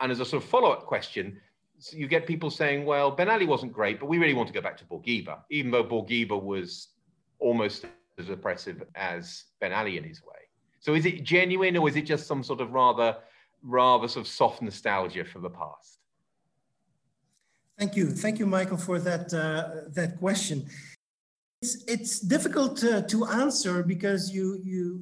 [0.00, 1.40] And as a sort of follow up question,
[1.78, 4.54] so you get people saying, well, Ben Ali wasn't great, but we really want to
[4.54, 6.88] go back to Bourguiba, even though Bourguiba was
[7.38, 7.84] almost
[8.18, 10.36] as oppressive as Ben Ali in his way.
[10.80, 13.16] So is it genuine or is it just some sort of rather,
[13.62, 15.98] rather sort of soft nostalgia for the past?
[17.78, 18.10] Thank you.
[18.10, 20.66] Thank you, Michael, for that, uh, that question.
[21.62, 25.00] It's, it's difficult to answer because you, you,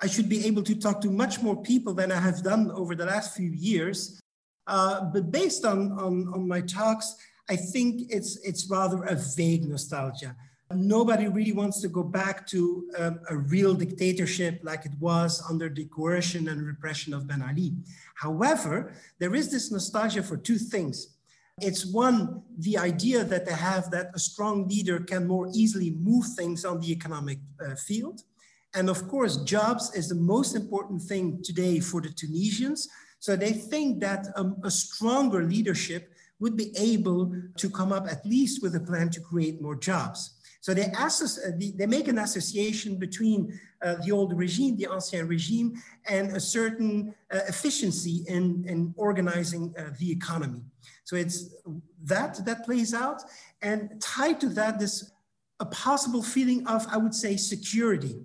[0.00, 2.94] I should be able to talk to much more people than I have done over
[2.94, 4.20] the last few years.
[4.68, 7.16] Uh, but based on, on, on my talks,
[7.48, 10.36] I think it's, it's rather a vague nostalgia.
[10.72, 15.68] Nobody really wants to go back to um, a real dictatorship like it was under
[15.68, 17.74] the coercion and repression of Ben Ali.
[18.14, 21.15] However, there is this nostalgia for two things.
[21.62, 26.26] It's one, the idea that they have that a strong leader can more easily move
[26.36, 28.20] things on the economic uh, field.
[28.74, 32.86] And of course, jobs is the most important thing today for the Tunisians.
[33.20, 38.26] So they think that um, a stronger leadership would be able to come up at
[38.26, 40.35] least with a plan to create more jobs.
[40.66, 40.90] So they,
[41.78, 47.14] they make an association between uh, the old regime, the ancien regime, and a certain
[47.32, 50.62] uh, efficiency in, in organizing uh, the economy.
[51.04, 51.54] So it's
[52.02, 53.22] that that plays out,
[53.62, 55.12] and tied to that, this
[55.60, 58.16] a possible feeling of, I would say, security.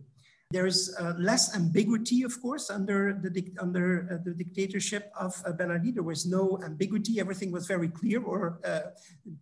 [0.50, 5.52] There is uh, less ambiguity, of course, under the, under, uh, the dictatorship of uh,
[5.52, 5.92] Ben Ali.
[5.92, 7.20] There was no ambiguity.
[7.20, 8.80] Everything was very clear, or uh,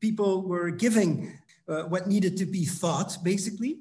[0.02, 3.78] people were giving uh, what needed to be thought, basically.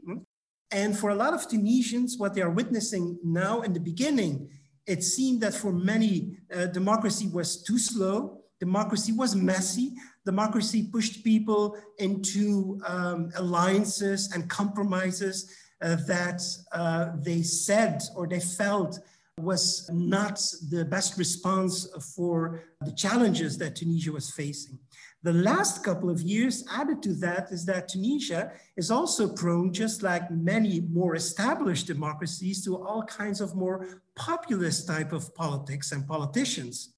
[0.71, 4.51] And for a lot of Tunisians, what they are witnessing now in the beginning,
[4.87, 8.43] it seemed that for many, uh, democracy was too slow.
[8.61, 9.93] Democracy was messy.
[10.25, 18.41] Democracy pushed people into um, alliances and compromises uh, that uh, they said or they
[18.41, 18.99] felt
[19.39, 24.79] was not the best response for the challenges that Tunisia was facing.
[25.23, 30.03] The last couple of years added to that is that Tunisia is also prone, just
[30.03, 36.07] like many more established democracies, to all kinds of more populist type of politics and
[36.07, 36.95] politicians.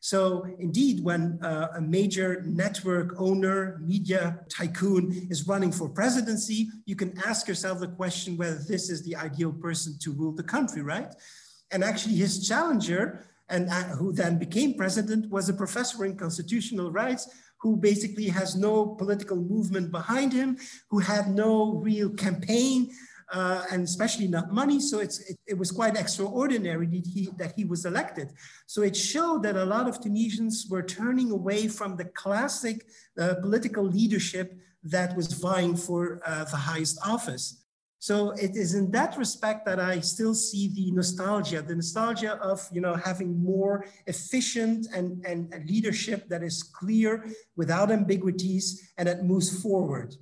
[0.00, 6.96] So indeed, when uh, a major network owner, media tycoon is running for presidency, you
[6.96, 10.82] can ask yourself the question whether this is the ideal person to rule the country,
[10.82, 11.14] right?
[11.70, 16.90] And actually his challenger, and uh, who then became president, was a professor in constitutional
[16.90, 17.28] rights
[17.62, 20.58] who basically has no political movement behind him,
[20.90, 22.90] who had no real campaign,
[23.32, 24.80] uh, and especially not money.
[24.80, 25.14] So it,
[25.46, 28.32] it, was quite extraordinary that he, that he was elected.
[28.66, 32.84] So it showed that a lot of Tunisians were turning away from the classic
[33.18, 34.52] uh, political leadership
[34.84, 37.61] that was vying for uh, the highest office.
[38.02, 42.68] So it is in that respect that I still see the nostalgia, the nostalgia of
[42.72, 49.22] you know having more efficient and, and, leadership that is clear without ambiguities and that
[49.22, 50.16] moves forward.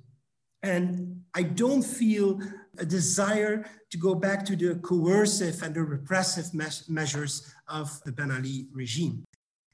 [0.61, 2.39] And I don't feel
[2.77, 8.11] a desire to go back to the coercive and the repressive me measures of the
[8.11, 9.23] Ben Ali regime.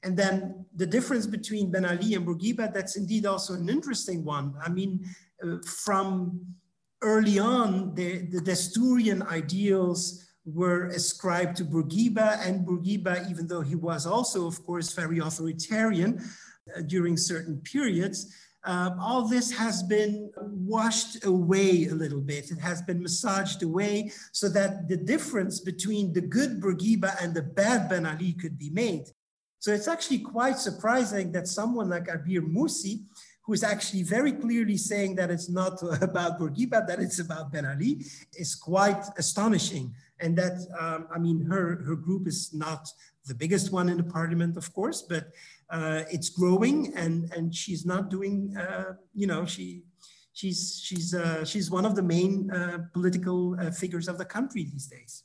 [0.02, 4.54] And then the difference between Ben Ali and Bourguiba, that's indeed also an interesting one.
[4.64, 5.04] I mean,
[5.44, 6.56] uh, from
[7.02, 8.40] early on, the, the
[9.30, 15.18] ideals were ascribed to Bourguiba, and Bourguiba, even though he was also, of course, very
[15.18, 16.22] authoritarian
[16.76, 18.34] uh, during certain periods,
[18.64, 22.50] um, all this has been washed away a little bit.
[22.50, 27.42] It has been massaged away so that the difference between the good Bourguiba and the
[27.42, 29.04] bad Ben Ali could be made.
[29.60, 33.04] So it's actually quite surprising that someone like Abir Moussi,
[33.48, 37.64] who is actually very clearly saying that it's not about Bourguiba, that it's about Ben
[37.64, 39.94] Ali, is quite astonishing.
[40.20, 42.86] And that, um, I mean, her, her group is not
[43.24, 45.28] the biggest one in the parliament, of course, but
[45.70, 49.82] uh, it's growing and and she's not doing uh, you know she
[50.32, 54.64] she's she's uh, she's one of the main uh, political uh, figures of the country
[54.64, 55.24] these days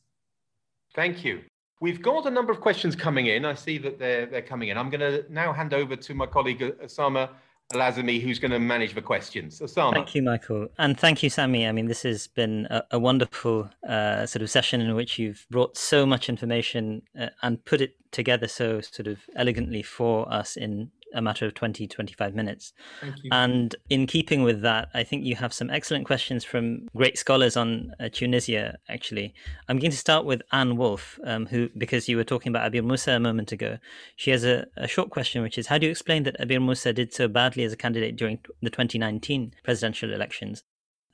[0.96, 1.40] thank you
[1.84, 3.44] We've got a number of questions coming in.
[3.44, 4.78] I see that they're, they're coming in.
[4.78, 7.32] I'm going to now hand over to my colleague Osama
[7.74, 9.60] Lazami, who's going to manage the questions.
[9.60, 9.94] Osama.
[9.94, 10.68] Thank you, Michael.
[10.78, 11.68] And thank you, Sami.
[11.68, 15.46] I mean, this has been a, a wonderful uh, sort of session in which you've
[15.50, 20.56] brought so much information uh, and put it together so sort of elegantly for us
[20.56, 22.74] in a matter of 20, 25 minutes.
[23.02, 23.30] Thank you.
[23.32, 27.56] And in keeping with that, I think you have some excellent questions from great scholars
[27.56, 29.34] on uh, Tunisia, actually.
[29.68, 32.84] I'm going to start with Anne Wolf, um, who, because you were talking about Abir
[32.84, 33.78] Moussi a moment ago,
[34.16, 36.94] she has a, a short question, which is How do you explain that Abir Moussi
[36.94, 40.64] did so badly as a candidate during the 2019 presidential elections?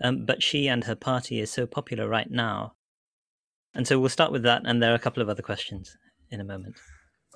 [0.01, 2.73] Um, but she and her party is so popular right now.
[3.73, 5.97] And so we'll start with that, and there are a couple of other questions
[6.31, 6.75] in a moment.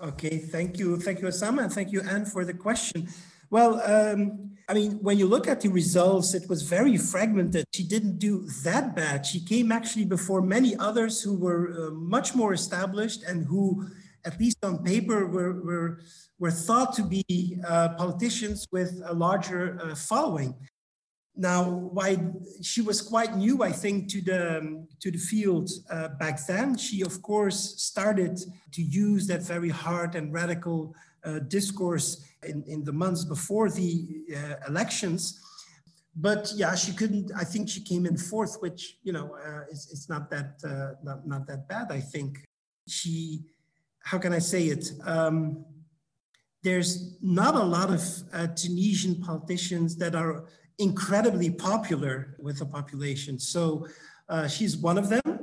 [0.01, 0.97] Okay, thank you.
[0.97, 3.07] Thank you, Osama, and thank you, Anne, for the question.
[3.49, 7.65] Well, um, I mean, when you look at the results, it was very fragmented.
[7.73, 9.25] She didn't do that bad.
[9.25, 13.87] She came actually before many others who were uh, much more established and who,
[14.25, 15.99] at least on paper, were, were,
[16.39, 20.55] were thought to be uh, politicians with a larger uh, following.
[21.35, 22.17] Now, why
[22.61, 26.77] she was quite new, I think, to the to the field uh, back then.
[26.77, 28.39] She, of course, started
[28.71, 34.07] to use that very hard and radical uh, discourse in, in the months before the
[34.35, 35.39] uh, elections.
[36.15, 37.31] But yeah, she couldn't.
[37.35, 41.27] I think she came in fourth, which you know, uh, it's, not that uh, not
[41.27, 41.91] not that bad.
[41.91, 42.43] I think
[42.87, 43.41] she.
[44.03, 44.91] How can I say it?
[45.03, 45.65] Um,
[46.61, 50.45] there's not a lot of uh, Tunisian politicians that are
[50.79, 53.39] incredibly popular with the population.
[53.39, 53.87] So
[54.29, 55.39] uh, she's one of them.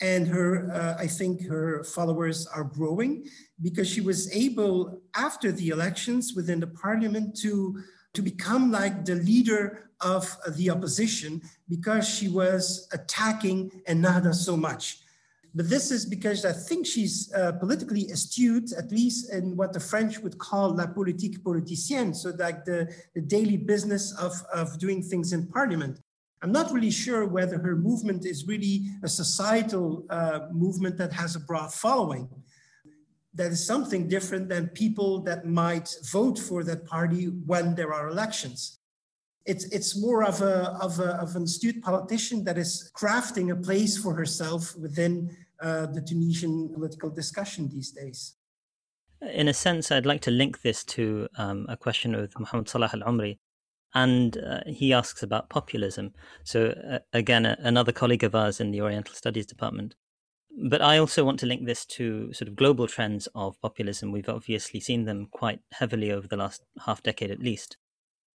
[0.00, 3.26] And her, uh, I think her followers are growing
[3.62, 7.80] because she was able, after the elections within the parliament, to,
[8.14, 14.98] to become like the leader of the opposition because she was attacking Ennahda so much.
[15.56, 19.78] But this is because I think she's uh, politically astute, at least in what the
[19.78, 25.00] French would call la politique politicienne, so like the, the daily business of, of doing
[25.00, 26.00] things in parliament.
[26.42, 31.36] I'm not really sure whether her movement is really a societal uh, movement that has
[31.36, 32.28] a broad following.
[33.32, 38.08] That is something different than people that might vote for that party when there are
[38.08, 38.80] elections
[39.46, 43.56] it's it's more of a of a of an astute politician that is crafting a
[43.56, 48.34] place for herself within uh, the Tunisian political discussion these days.
[49.32, 52.90] In a sense, I'd like to link this to um, a question with Muhammad Salah
[52.92, 53.38] Al Umri.
[53.94, 56.14] And uh, he asks about populism.
[56.42, 59.94] So, uh, again, a, another colleague of ours in the Oriental Studies Department.
[60.68, 64.10] But I also want to link this to sort of global trends of populism.
[64.10, 67.76] We've obviously seen them quite heavily over the last half decade at least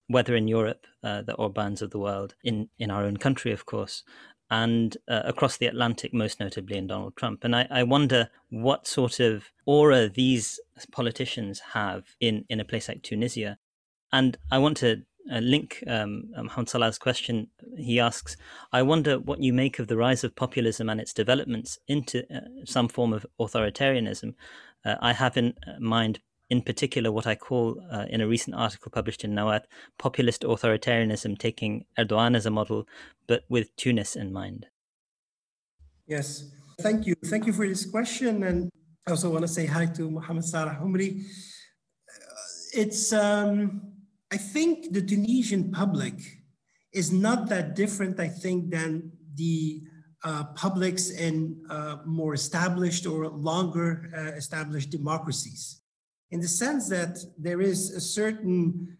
[0.08, 3.66] whether in Europe, uh, the Orbans of the world, in, in our own country, of
[3.66, 4.02] course,
[4.50, 7.44] and uh, across the Atlantic, most notably in Donald Trump.
[7.44, 10.58] And I, I, wonder what sort of aura these
[10.90, 13.58] politicians have in, in a place like Tunisia.
[14.10, 17.48] And I want to uh, link um, Mohamed Salah's question.
[17.76, 18.36] He asks,
[18.72, 22.40] I wonder what you make of the rise of populism and its developments into uh,
[22.64, 24.34] some form of authoritarianism.
[24.84, 26.20] Uh, I have in uh, mind
[26.50, 29.64] in particular what I call, uh, in a recent article published in Nawat,
[29.98, 32.88] populist authoritarianism, taking Erdogan as a model,
[33.26, 34.66] but with Tunis in mind.
[36.06, 37.14] Yes, thank you.
[37.26, 38.42] Thank you for this question.
[38.44, 38.70] And
[39.06, 41.22] I also want to say hi to Mohamed Salah Humri.
[42.72, 43.82] It's, um,
[44.30, 46.14] I think the Tunisian public
[46.92, 49.82] is not that different, I think, than the
[50.24, 55.82] uh, publics in uh, more established or longer uh, established democracies
[56.30, 58.96] in the sense that there is a certain,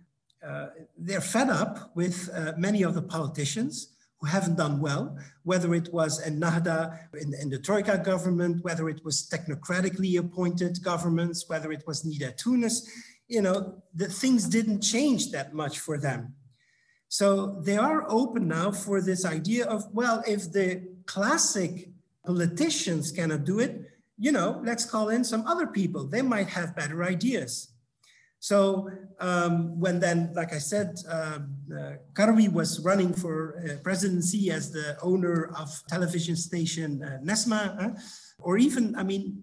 [0.47, 5.75] uh, they're fed up with uh, many of the politicians who haven't done well, whether
[5.75, 11.71] it was Ennahda in, in the Troika government, whether it was technocratically appointed governments, whether
[11.71, 12.89] it was Nidaa Tounes,
[13.29, 16.35] you know, the things didn't change that much for them.
[17.09, 21.91] So they are open now for this idea of, well, if the classic
[22.27, 23.83] politicians cannot do it,
[24.19, 26.05] you know, let's call in some other people.
[26.05, 27.69] They might have better ideas.
[28.41, 28.89] So
[29.21, 31.41] um, when then, like I said, uh,
[31.77, 38.01] uh, Karoui was running for uh, presidency as the owner of television station uh, Nesma,
[38.39, 39.43] or even, I mean,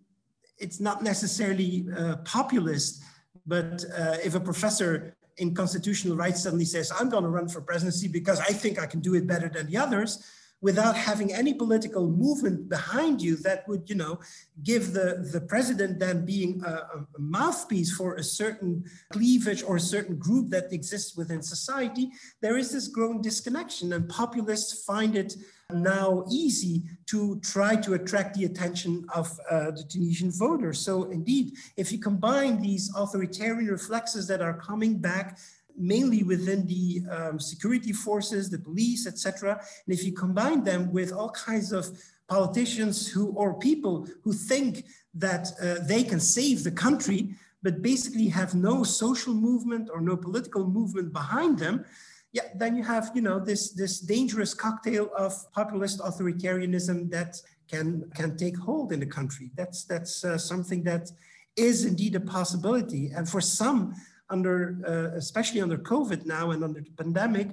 [0.57, 3.03] it's not necessarily uh, populist,
[3.45, 7.59] but uh, if a professor in constitutional rights suddenly says, I'm going to run for
[7.59, 10.25] presidency because I think I can do it better than the others,
[10.61, 14.19] without having any political movement behind you that would, you know,
[14.63, 19.79] give the, the president then being a, a, mouthpiece for a certain cleavage or a
[19.95, 22.09] certain group that exists within society,
[22.41, 25.35] there is this growing disconnection and populists find it
[25.71, 30.79] now easy to try to attract the attention of uh, the Tunisian voters.
[30.79, 35.39] So indeed, if you combine these authoritarian reflexes that are coming back
[35.77, 39.59] mainly within the um, security forces, the police, etc.
[39.85, 41.87] And if you combine them with all kinds of
[42.27, 48.27] politicians who or people who think that uh, they can save the country, but basically
[48.27, 51.85] have no social movement or no political movement behind them,
[52.31, 58.11] yeah, then you have you know this this dangerous cocktail of populist authoritarianism that can
[58.13, 59.51] can take hold in the country.
[59.55, 61.11] That's that's uh, something that
[61.55, 63.95] is indeed a possibility, and for some
[64.29, 67.49] under, uh, especially under COVID now and under the pandemic,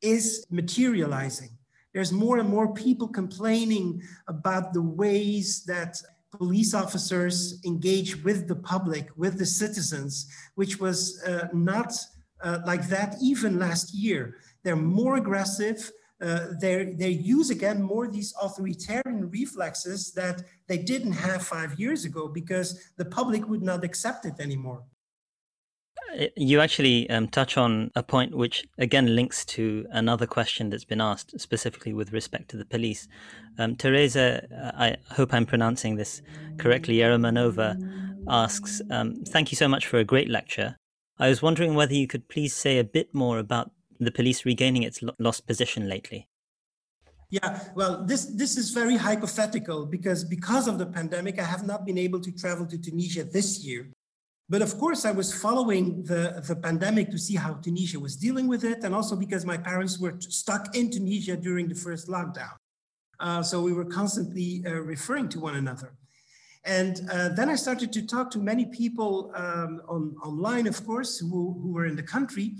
[0.00, 1.50] is materializing.
[1.92, 6.00] There's more and more people complaining about the ways that
[6.30, 11.92] police officers engage with the public, with the citizens, which was uh, not
[12.42, 14.36] uh, like that even last year.
[14.62, 15.92] They're more aggressive.
[16.20, 22.04] Uh, they they use again more these authoritarian reflexes that they didn't have five years
[22.04, 24.82] ago because the public would not accept it anymore.
[26.36, 31.00] You actually um, touch on a point which again links to another question that's been
[31.00, 33.08] asked specifically with respect to the police.
[33.58, 34.46] Um, Teresa,
[34.76, 36.22] I hope I'm pronouncing this
[36.58, 37.76] correctly, Yeremanova
[38.28, 40.76] asks, um, Thank you so much for a great lecture.
[41.18, 44.82] I was wondering whether you could please say a bit more about the police regaining
[44.82, 46.28] its lost position lately.
[47.30, 51.86] Yeah, well, this this is very hypothetical because because of the pandemic, I have not
[51.86, 53.88] been able to travel to Tunisia this year.
[54.48, 58.48] But of course, I was following the, the pandemic to see how Tunisia was dealing
[58.48, 62.52] with it, and also because my parents were stuck in Tunisia during the first lockdown.
[63.20, 65.94] Uh, so we were constantly uh, referring to one another.
[66.64, 71.18] And uh, then I started to talk to many people um, on, online, of course,
[71.18, 72.56] who, who were in the country.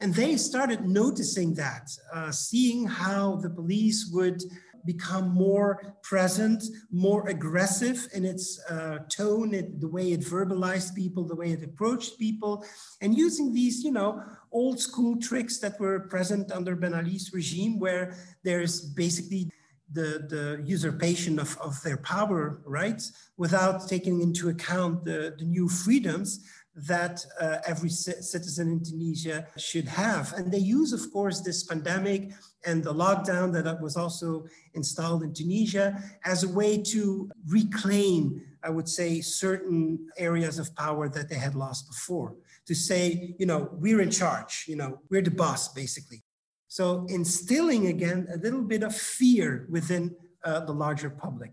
[0.00, 4.42] And they started noticing that, uh, seeing how the police would
[4.84, 11.24] become more present, more aggressive in its uh, tone, it, the way it verbalized people,
[11.24, 12.64] the way it approached people,
[13.00, 17.78] and using these, you know, old school tricks that were present under Ben Ali's regime,
[17.78, 19.50] where there's basically
[19.92, 25.68] the, the usurpation of, of their power rights without taking into account the, the new
[25.68, 30.32] freedoms that uh, every citizen in Tunisia should have.
[30.32, 32.30] And they use, of course, this pandemic
[32.64, 38.70] and the lockdown that was also installed in Tunisia as a way to reclaim, I
[38.70, 42.34] would say, certain areas of power that they had lost before.
[42.66, 46.22] To say, you know, we're in charge, you know, we're the boss, basically.
[46.68, 50.14] So instilling again a little bit of fear within
[50.44, 51.50] uh, the larger public.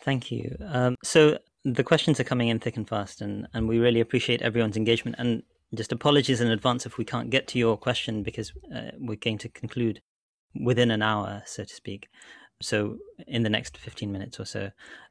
[0.00, 0.56] Thank you.
[0.64, 1.38] Um, so
[1.74, 5.16] the questions are coming in thick and fast, and, and we really appreciate everyone's engagement.
[5.18, 5.42] And
[5.74, 9.38] just apologies in advance if we can't get to your question because uh, we're going
[9.38, 10.00] to conclude
[10.54, 12.08] within an hour, so to speak.
[12.60, 12.96] So,
[13.26, 14.70] in the next 15 minutes or so.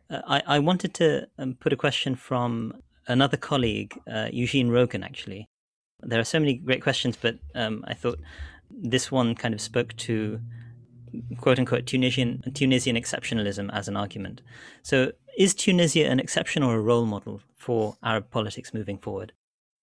[0.10, 2.74] Uh, I, I wanted to um, put a question from
[3.08, 5.48] another colleague, uh, Eugene Rogan, actually.
[6.02, 8.20] There are so many great questions, but um, I thought
[8.70, 10.42] this one kind of spoke to
[11.38, 14.42] quote unquote Tunisian Tunisian exceptionalism as an argument.
[14.84, 19.34] So is Tunisia an exception or a role model for Arab politics moving forward?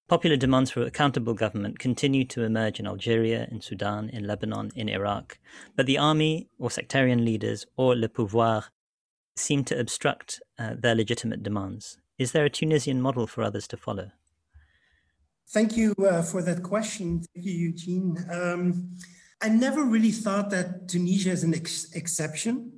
[0.06, 4.88] Popular demands for accountable government continue to emerge in Algeria, in Sudan, in Lebanon, in
[4.88, 5.38] Iraq,
[5.76, 8.64] but the army or sectarian leaders or le pouvoir
[9.34, 11.98] seem to obstruct uh, their legitimate demands.
[12.18, 14.10] Is there a Tunisian model for others to follow?
[15.48, 17.22] Thank you uh, for that question.
[17.34, 18.16] Thank you, Eugene.
[18.30, 18.96] Um,
[19.44, 22.72] I never really thought that Tunisia is an ex- exception.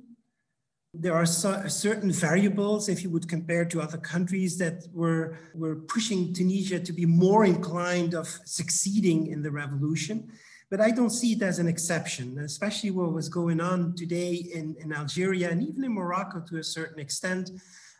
[0.93, 5.77] There are so, certain variables, if you would compare to other countries, that were, were
[5.77, 10.29] pushing Tunisia to be more inclined of succeeding in the revolution.
[10.69, 14.75] But I don't see it as an exception, especially what was going on today in,
[14.77, 17.49] in Algeria and even in Morocco to a certain extent.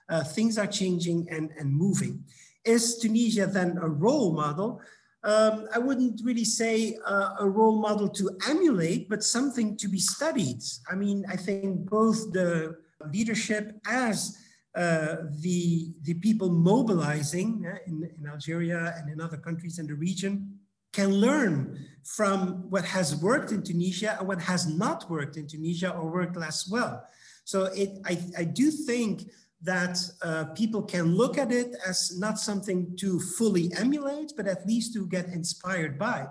[0.10, 2.26] Uh, things are changing and, and moving.
[2.66, 4.82] Is Tunisia then a role model?
[5.28, 10.00] Um, I wouldn't really say uh, a role model to emulate, but something to be
[10.00, 10.62] studied.
[10.90, 12.78] I mean, I think both the
[13.12, 14.38] leadership as
[14.74, 19.96] uh, the, the people mobilizing uh, in, in Algeria and in other countries in the
[19.96, 20.58] region
[20.94, 25.92] can learn from what has worked in Tunisia and what has not worked in Tunisia
[25.92, 27.04] or worked less well.
[27.44, 29.30] So it, I, I do think
[29.62, 34.66] that uh, people can look at it as not something to fully emulate, but at
[34.68, 36.28] least to get inspired by.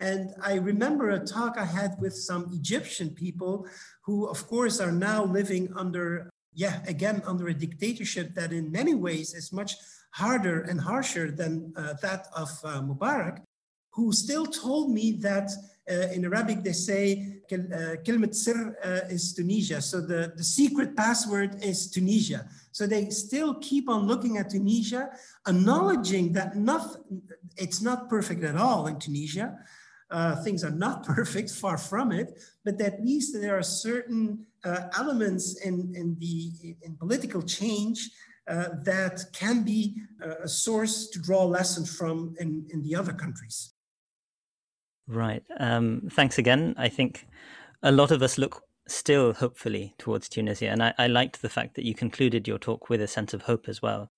[0.00, 3.66] And I remember a talk I had with some Egyptian people
[4.04, 8.94] who, of course, are now living under, yeah, again, under a dictatorship that in many
[8.94, 9.74] ways is much
[10.12, 13.42] harder and harsher than uh, that of uh, Mubarak,
[13.90, 15.50] who still told me that
[15.90, 19.80] uh, in Arabic they say Kilmat uh, Sir uh, is Tunisia.
[19.80, 22.46] So the, the secret password is Tunisia.
[22.78, 25.10] So they still keep on looking at Tunisia,
[25.48, 26.52] acknowledging that
[27.56, 29.58] it's not perfect at all in Tunisia.
[30.12, 34.82] Uh, things are not perfect, far from it, but at least there are certain uh,
[34.96, 38.10] elements in, in, the, in political change
[38.46, 43.12] uh, that can be uh, a source to draw lessons from in, in the other
[43.12, 43.74] countries.
[45.08, 45.42] Right.
[45.58, 46.76] Um, thanks again.
[46.78, 47.26] I think
[47.82, 51.74] a lot of us look still hopefully towards Tunisia, and I, I liked the fact
[51.74, 54.10] that you concluded your talk with a sense of hope as well.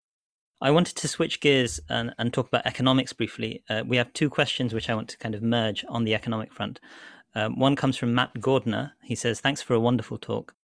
[0.63, 3.63] I wanted to switch gears and, and talk about economics briefly.
[3.69, 6.53] Uh, we have two questions which I want to kind of merge on the economic
[6.53, 6.81] front.
[7.35, 8.93] Um, one comes from Matt Gordner.
[9.03, 10.55] He says, Thanks for a wonderful talk.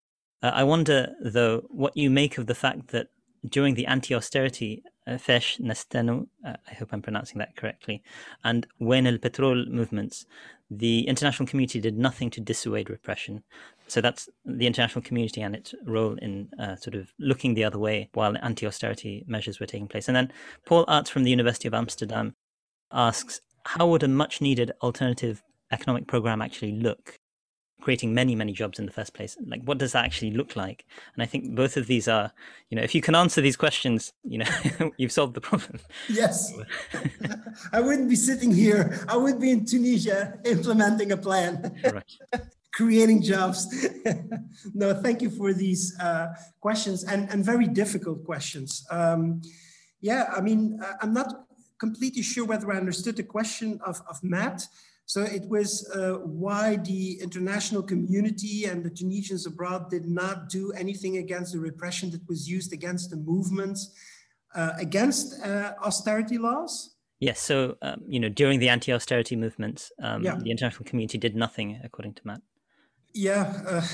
[0.43, 3.09] Uh, I wonder, though, what you make of the fact that
[3.49, 8.03] during the anti austerity uh, Fesh Nestenu, uh, I hope I'm pronouncing that correctly,
[8.45, 10.27] and Wen el Petrol movements,
[10.71, 13.45] the international community did nothing to dissuade repression.
[13.89, 17.79] So that's the international community and its role in uh, sort of looking the other
[17.79, 20.09] way while anti austerity measures were taking place.
[20.09, 20.33] And then
[20.65, 22.35] Paul Aarts from the University of Amsterdam
[22.93, 27.19] asks How would a much needed alternative economic program actually look?
[27.83, 29.37] Creating many, many jobs in the first place.
[29.47, 30.87] Like, what does that actually look like?
[31.15, 32.33] And I think both of these are,
[32.71, 34.47] you know, if you can answer these questions, you know,
[34.97, 35.79] you've solved the problem.
[36.09, 36.53] Yes.
[37.73, 39.05] I wouldn't be sitting here.
[39.07, 41.79] I would be in Tunisia implementing a plan.
[41.85, 42.43] Right
[42.77, 43.89] creating jobs.
[44.75, 46.29] no, thank you for these uh,
[46.61, 48.87] questions and, and very difficult questions.
[48.91, 49.41] Um,
[50.03, 51.47] yeah, I mean, uh, I'm not
[51.79, 54.67] completely sure whether I understood the question of, of Matt.
[55.07, 60.73] So it was uh, why the international community and the Tunisians abroad did not do
[60.73, 63.95] anything against the repression that was used against the movements
[64.55, 66.97] uh, against uh, austerity laws.
[67.21, 70.37] Yes, so um, you know during the anti-austerity movements, um, yeah.
[70.37, 72.43] the international community did nothing, according to Matt.
[73.17, 73.87] Yeah, uh,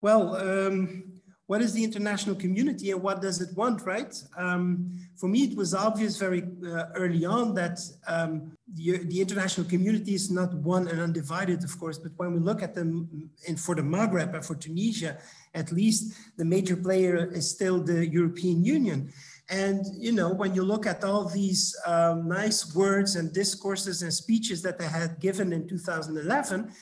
[0.00, 4.14] well, um, what is the international community and what does it want, right?
[4.38, 7.78] Um, for me, it was obvious very uh, early on that
[8.08, 12.40] um, the, the, international community is not one and undivided, of course, but when we
[12.40, 15.18] look at them in, for the Maghreb and for Tunisia,
[15.52, 19.12] at least the major player is still the European Union.
[19.50, 24.14] And, you know, when you look at all these um, nice words and discourses and
[24.14, 26.72] speeches that they had given in 2011,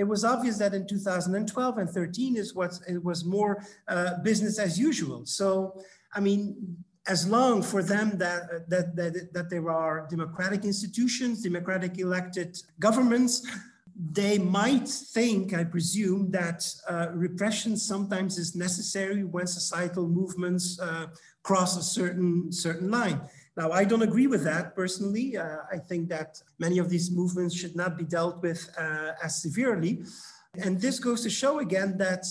[0.00, 4.58] it was obvious that in 2012 and 13 is what it was more uh, business
[4.58, 5.26] as usual.
[5.26, 5.78] So,
[6.14, 11.98] I mean, as long for them that, that, that, that there are democratic institutions, democratic
[11.98, 13.46] elected governments,
[13.94, 21.08] they might think, I presume, that uh, repression sometimes is necessary when societal movements uh,
[21.42, 23.20] cross a certain, certain line.
[23.56, 25.36] Now, I don't agree with that personally.
[25.36, 29.42] Uh, I think that many of these movements should not be dealt with uh, as
[29.42, 30.02] severely.
[30.62, 32.24] And this goes to show again that,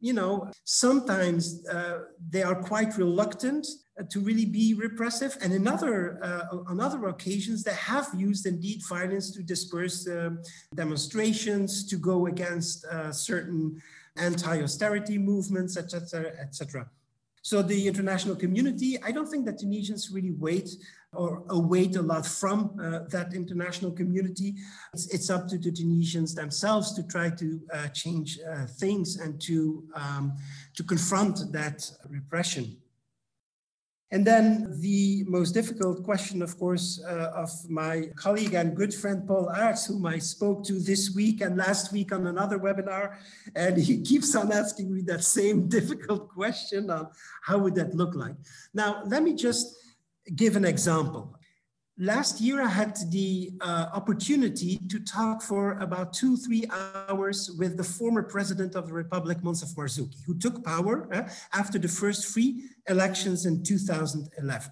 [0.00, 2.00] you know, sometimes uh,
[2.30, 3.66] they are quite reluctant
[3.98, 5.38] uh, to really be repressive.
[5.40, 10.40] And in other, uh, on other occasions, they have used indeed violence to disperse um,
[10.74, 13.80] demonstrations, to go against uh, certain
[14.16, 16.88] anti-austerity movements, etc., etc.
[17.46, 20.68] So the international community, I don't think that Tunisians really wait
[21.12, 24.56] or await a lot from uh, that international community.
[24.92, 29.40] It's, it's, up to the Tunisians themselves to try to uh, change uh, things and
[29.42, 30.32] to, um,
[30.74, 32.78] to confront that repression.
[34.12, 39.26] And then the most difficult question, of course, uh, of my colleague and good friend
[39.26, 43.16] Paul Aarts, whom I spoke to this week and last week on another webinar.
[43.56, 47.08] And he keeps on asking me that same difficult question on
[47.42, 48.36] how would that look like.
[48.72, 49.74] Now, let me just
[50.36, 51.35] give an example.
[51.98, 56.64] Last year, I had the uh, opportunity to talk for about two, three
[57.08, 61.78] hours with the former president of the Republic, Moncef Marzouki, who took power uh, after
[61.78, 64.70] the first free elections in 2011.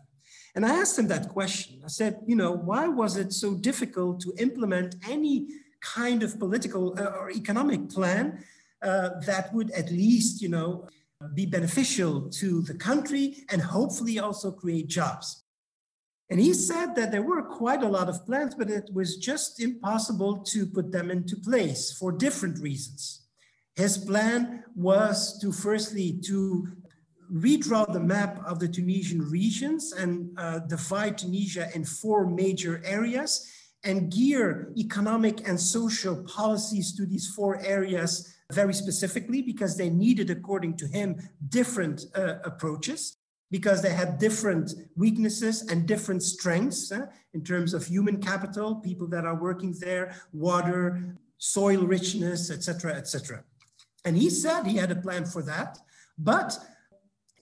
[0.54, 1.80] And I asked him that question.
[1.82, 5.48] I said, you know, why was it so difficult to implement any
[5.80, 8.44] kind of political uh, or economic plan
[8.82, 10.88] uh, that would at least, you know,
[11.32, 15.43] be beneficial to the country and hopefully also create jobs?
[16.30, 19.60] And he said that there were quite a lot of plans, but it was just
[19.60, 23.26] impossible to put them into place for different reasons.
[23.76, 26.68] His plan was to firstly to
[27.32, 33.50] redraw the map of the Tunisian regions and uh, divide Tunisia in four major areas
[33.82, 40.30] and gear economic and social policies to these four areas very specifically because they needed,
[40.30, 41.16] according to him,
[41.48, 43.18] different uh, approaches
[43.50, 49.06] because they had different weaknesses and different strengths uh, in terms of human capital, people
[49.08, 53.44] that are working there, water, soil richness, etc., etc.
[54.04, 55.78] And he said he had a plan for that,
[56.18, 56.58] but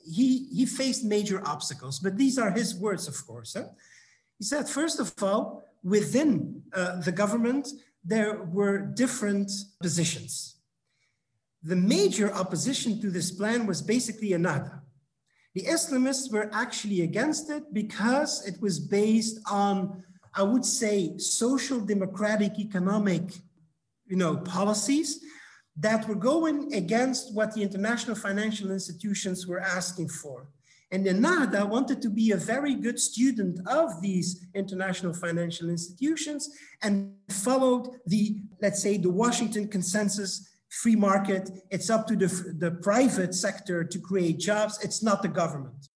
[0.05, 1.99] he, he faced major obstacles.
[1.99, 3.55] But these are his words, of course.
[3.55, 3.69] Huh?
[4.39, 7.69] He said, first of all, within uh, the government,
[8.05, 9.51] there were different
[9.81, 10.57] positions.
[11.63, 14.82] The major opposition to this plan was basically Ennahda.
[15.55, 20.03] The Islamists were actually against it because it was based on,
[20.35, 23.23] I would say, social democratic economic
[24.13, 25.21] you know, policies
[25.77, 30.47] that were going against what the international financial institutions were asking for.
[30.91, 36.51] And Ennahda wanted to be a very good student of these international financial institutions
[36.83, 40.47] and followed the, let's say, the Washington consensus
[40.81, 41.51] free market.
[41.71, 44.83] It's up to the, the private sector to create jobs.
[44.83, 45.89] It's not the government.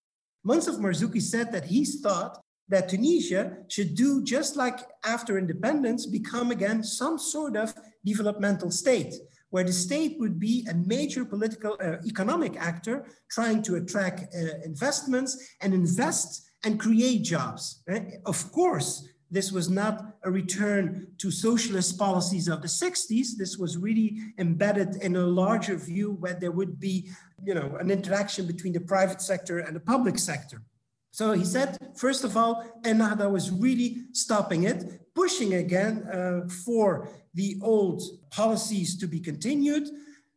[0.47, 6.51] Moncef Marzouki said that he thought that Tunisia should do just like after independence, become
[6.51, 7.73] again some sort of
[8.05, 9.15] developmental state
[9.51, 14.59] where the state would be a major political uh, economic actor trying to attract uh,
[14.65, 17.83] investments and invest and create jobs.
[17.89, 18.15] Right?
[18.27, 23.37] Of course, this was not a return to socialist policies of the 60s.
[23.37, 27.11] This was really embedded in a larger view where there would be,
[27.45, 30.63] you know, an interaction between the private sector and the public sector.
[31.11, 37.09] So he said, first of all, Ennahda was really stopping it, pushing again uh, for
[37.35, 39.89] the old policies to be continued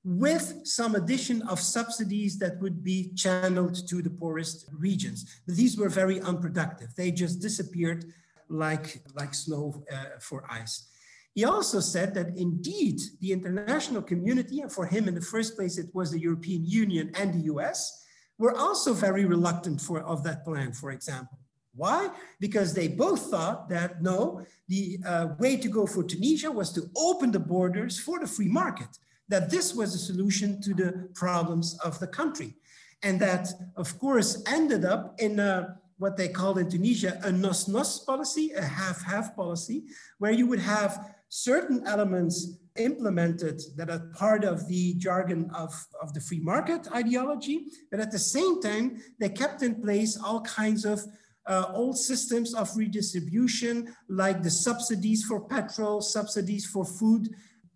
[0.06, 5.42] with some addition of subsidies that would be channeled to the poorest regions.
[5.46, 6.96] But these were very unproductive.
[6.96, 8.06] They just disappeared
[8.50, 10.90] like, like snow uh, for ice.
[11.36, 15.78] He also said that indeed the international community, and for him in the first place,
[15.78, 18.06] it was the European Union and the US,
[18.38, 21.38] were also very reluctant for, of that plan, for example.
[21.76, 22.10] Why?
[22.40, 26.90] Because they both thought that no, the uh, way to go for Tunisia was to
[26.98, 28.90] open the borders for the free market,
[29.28, 32.56] that this was a solution to the problems of the country.
[33.04, 33.48] And that,
[33.78, 38.64] of course, ended up in a, what they called in Tunisia a nos-nos policy, a
[38.64, 39.84] half-half policy,
[40.18, 45.72] where you would have certain elements implemented that are part of the jargon of,
[46.02, 50.42] of the free market ideology, but at the same time, they kept in place all
[50.42, 51.02] kinds of
[51.46, 57.30] uh, old systems of redistribution, like the subsidies for petrol, subsidies for food,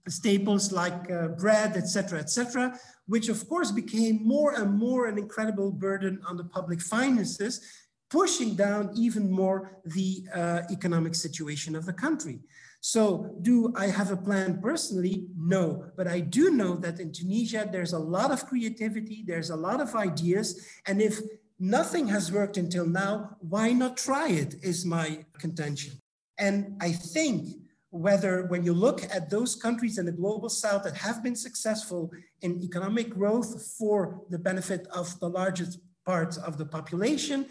[0.07, 5.71] staples like uh, bread, etc., etc., which of course became more and more an incredible
[5.71, 7.61] burden on the public finances,
[8.13, 12.39] pushing down even more the uh, economic situation of the country.
[12.79, 13.03] So
[13.41, 15.25] do I have a plan personally?
[15.35, 19.55] No, but I do know that in Tunisia, there's a lot of creativity, there's a
[19.55, 20.47] lot of ideas.
[20.85, 21.15] And if
[21.59, 25.93] nothing has worked until now, why not try it is my contention.
[26.37, 27.39] And I think
[27.89, 32.11] whether when you look at those countries in the global south that have been successful
[32.41, 37.45] in economic growth for the benefit of the largest parts of the population,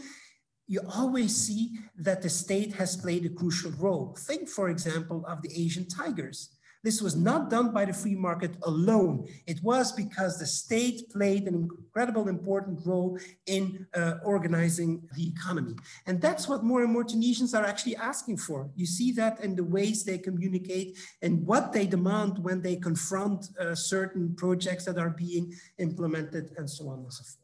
[0.67, 4.17] you always see that the state has played a crucial role.
[4.19, 6.51] Think, for example, of the Asian tigers.
[6.85, 9.29] This was not done by the free market alone.
[9.47, 15.77] It was because the state played an incredible important role in uh, organizing the economy.
[16.07, 18.69] And that's what more and more Tunisians are actually asking for.
[18.75, 23.47] You see that in the ways they communicate and what they demand when they confront
[23.61, 27.42] uh, certain projects that are being implemented and so on and so forth.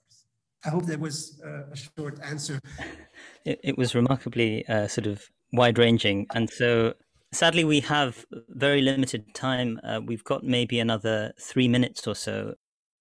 [0.65, 2.61] I hope that was uh, a short answer.
[3.45, 6.27] It, it was remarkably uh, sort of wide ranging.
[6.35, 6.95] And so
[7.33, 9.81] sadly, we have very limited time.
[9.85, 12.55] Uh, we've got maybe another three minutes or so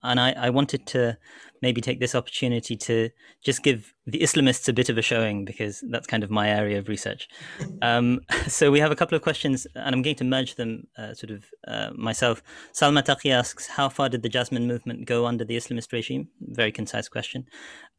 [0.04, 1.18] and I, I, wanted to
[1.62, 3.10] maybe take this opportunity to
[3.44, 6.80] just give the Islamists a bit of a showing because that's kind of my area
[6.80, 7.28] of research.
[7.82, 11.14] Um, so we have a couple of questions, and I'm going to merge them uh,
[11.14, 12.42] sort of uh, myself.
[12.74, 16.30] Salma Taqi asks, How far did the Jasmine movement go under the Islamist regime?
[16.42, 17.46] Very concise question.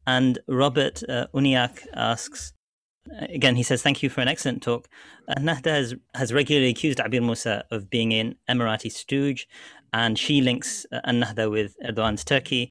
[0.05, 2.53] And Robert uh, Uniak asks,
[3.21, 4.87] Again, he says, Thank you for an excellent talk.
[5.27, 9.47] Uh, Nahda has, has regularly accused Abir Moussi of being an Emirati stooge
[9.93, 12.69] and she links uh, Ennahda with Erdogan's Turkey.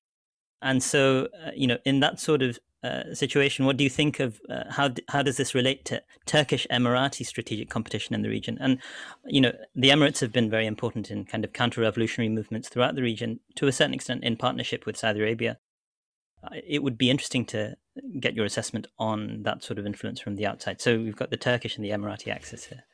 [0.60, 4.20] And so, uh, you know, in that sort of uh, situation, what do you think
[4.20, 8.56] of uh, how how does this relate to Turkish Emirati strategic competition in the region?
[8.60, 8.78] And
[9.26, 13.02] you know, the Emirates have been very important in kind of counter-revolutionary movements throughout the
[13.02, 15.58] region, to a certain extent, in partnership with Saudi Arabia.
[16.42, 17.76] Uh, it would be interesting to
[18.20, 20.80] get your assessment on that sort of influence from the outside.
[20.80, 22.84] So we've got the Turkish and the Emirati axis here.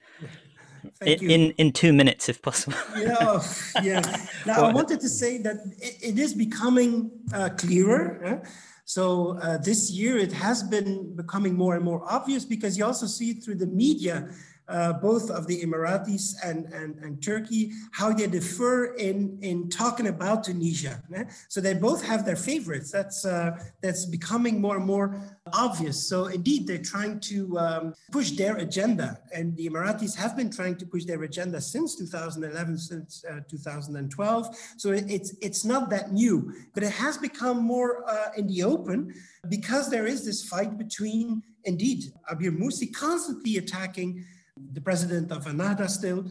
[1.01, 1.35] Thank in, you.
[1.35, 2.77] in in two minutes, if possible.
[2.97, 3.41] yeah,
[3.83, 4.03] yeah.
[4.47, 8.43] Now I wanted to say that it, it is becoming uh, clearer.
[8.85, 13.07] So uh, this year it has been becoming more and more obvious because you also
[13.07, 14.29] see it through the media
[14.69, 20.07] uh, both of the Emiratis and, and, and Turkey, how they differ in, in talking
[20.07, 21.03] about Tunisia.
[21.15, 21.25] Eh?
[21.49, 22.91] So they both have their favorites.
[22.91, 25.21] That's, uh, that's becoming more and more
[25.53, 26.09] obvious.
[26.09, 29.19] So indeed, they're trying to um, push their agenda.
[29.35, 34.57] And the Emiratis have been trying to push their agenda since 2011, since uh, 2012.
[34.79, 39.15] So it's, it's not that new, but it has become more uh, in the open
[39.49, 44.25] because there is this fight between, indeed, Abir Moussi constantly attacking
[44.73, 46.25] the president of Ennahda still,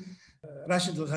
[0.44, 1.08] uh, Rashid Al.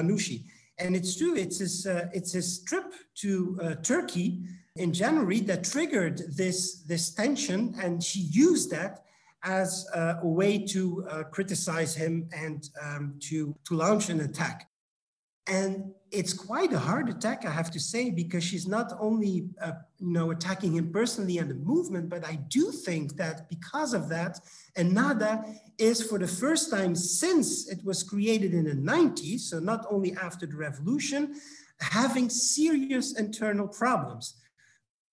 [0.79, 4.43] And it's true, it's his, uh, it's his trip to uh, Turkey
[4.77, 9.05] in January that triggered this, this tension, and she used that
[9.43, 14.69] as a way to criticize him and um, to, to launch an attack.
[15.47, 19.73] And it's quite a hard attack, I have to say, because she's not only, uh,
[19.99, 24.09] you know, attacking him personally and the movement, but I do think that because of
[24.09, 24.41] that,
[24.77, 29.87] Ennahda is for the first time since it was created in the 90s, so not
[29.91, 31.35] only after the revolution,
[31.81, 34.35] having serious internal problems.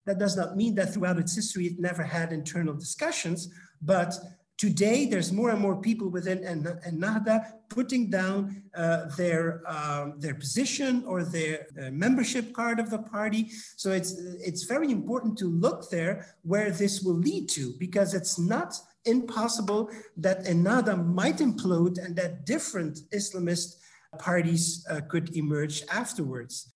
[0.06, 3.50] That does not mean that throughout its history it never had internal discussions,
[3.82, 4.14] but
[4.58, 11.04] Today, there's more and more people within Ennahda putting down uh, their, um, their position
[11.06, 13.50] or their uh, membership card of the party.
[13.76, 14.14] So it's,
[14.50, 19.90] it's very important to look there where this will lead to, because it's not impossible
[20.18, 23.78] that Ennahda might implode and that different Islamist
[24.20, 26.74] parties uh, could emerge afterwards.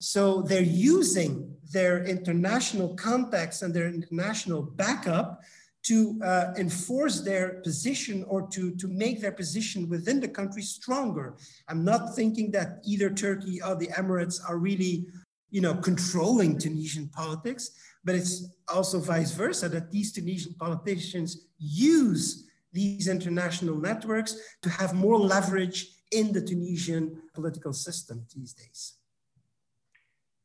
[0.00, 5.40] So they're using their international contacts and their international backup
[5.84, 11.36] to uh, enforce their position or to, to make their position within the country stronger.
[11.68, 15.06] I'm not thinking that either Turkey or the Emirates are really,
[15.50, 17.70] you know, controlling Tunisian politics,
[18.02, 24.94] but it's also vice versa that these Tunisian politicians use these international networks to have
[24.94, 28.94] more leverage in the Tunisian political system these days.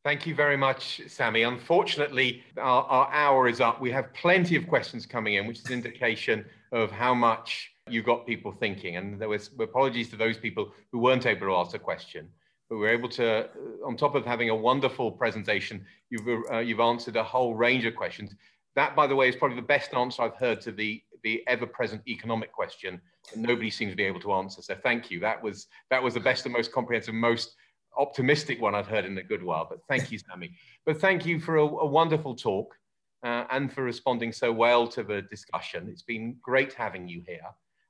[0.05, 1.43] Thank you very much, Sami.
[1.43, 3.81] Unfortunately, our, our, hour is up.
[3.81, 8.01] We have plenty of questions coming in, which is an indication of how much you
[8.01, 8.95] got people thinking.
[8.95, 12.29] And there was apologies to those people who weren't able to ask a question,
[12.69, 13.47] but we were able to, uh,
[13.85, 17.93] on top of having a wonderful presentation, you've, uh, you've answered a whole range of
[17.93, 18.33] questions.
[18.77, 22.03] That, by the way, is probably the best answer I've heard to the, the ever-present
[22.07, 24.61] economic question that nobody seems to be able to answer.
[24.61, 25.19] So thank you.
[25.19, 27.55] That was, that was the best and most comprehensive, most
[27.97, 29.67] optimistic one I've heard in a good while.
[29.69, 30.51] But thank you, Sami.
[30.85, 32.75] But thank you for a, a wonderful talk
[33.23, 35.89] uh, and for responding so well to the discussion.
[35.89, 37.41] It's been great having you here.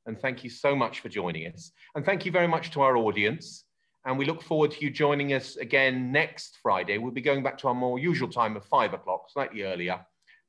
[0.06, 1.72] And thank you so much for joining us.
[1.96, 3.66] And thank you very much to our audience.
[4.06, 6.98] And we look forward to you joining us again next Friday.
[6.98, 10.00] We'll be going back to our more usual time of five o'clock, slightly earlier,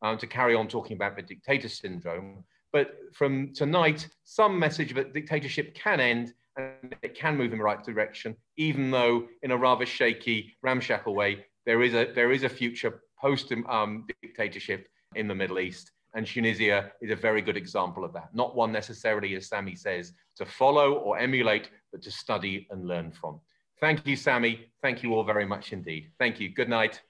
[0.02, 2.44] um, to carry on talking about the dictator syndrome.
[2.72, 7.64] But from tonight, some message that dictatorship can end and it can move in the
[7.64, 12.42] right direction, even though in a rather shaky, ramshackle way, there is a, there is
[12.42, 15.92] a future post um, dictatorship in the Middle East.
[16.14, 18.34] And Tunisia is a very good example of that.
[18.34, 23.12] Not one necessarily, as Sami says, to follow or emulate, but to study and learn
[23.12, 23.40] from.
[23.80, 24.66] Thank you, Sami.
[24.82, 26.10] Thank you all very much indeed.
[26.18, 26.48] Thank you.
[26.50, 27.00] Good night.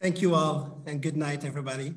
[0.00, 1.94] Thank you all, and good night, everybody.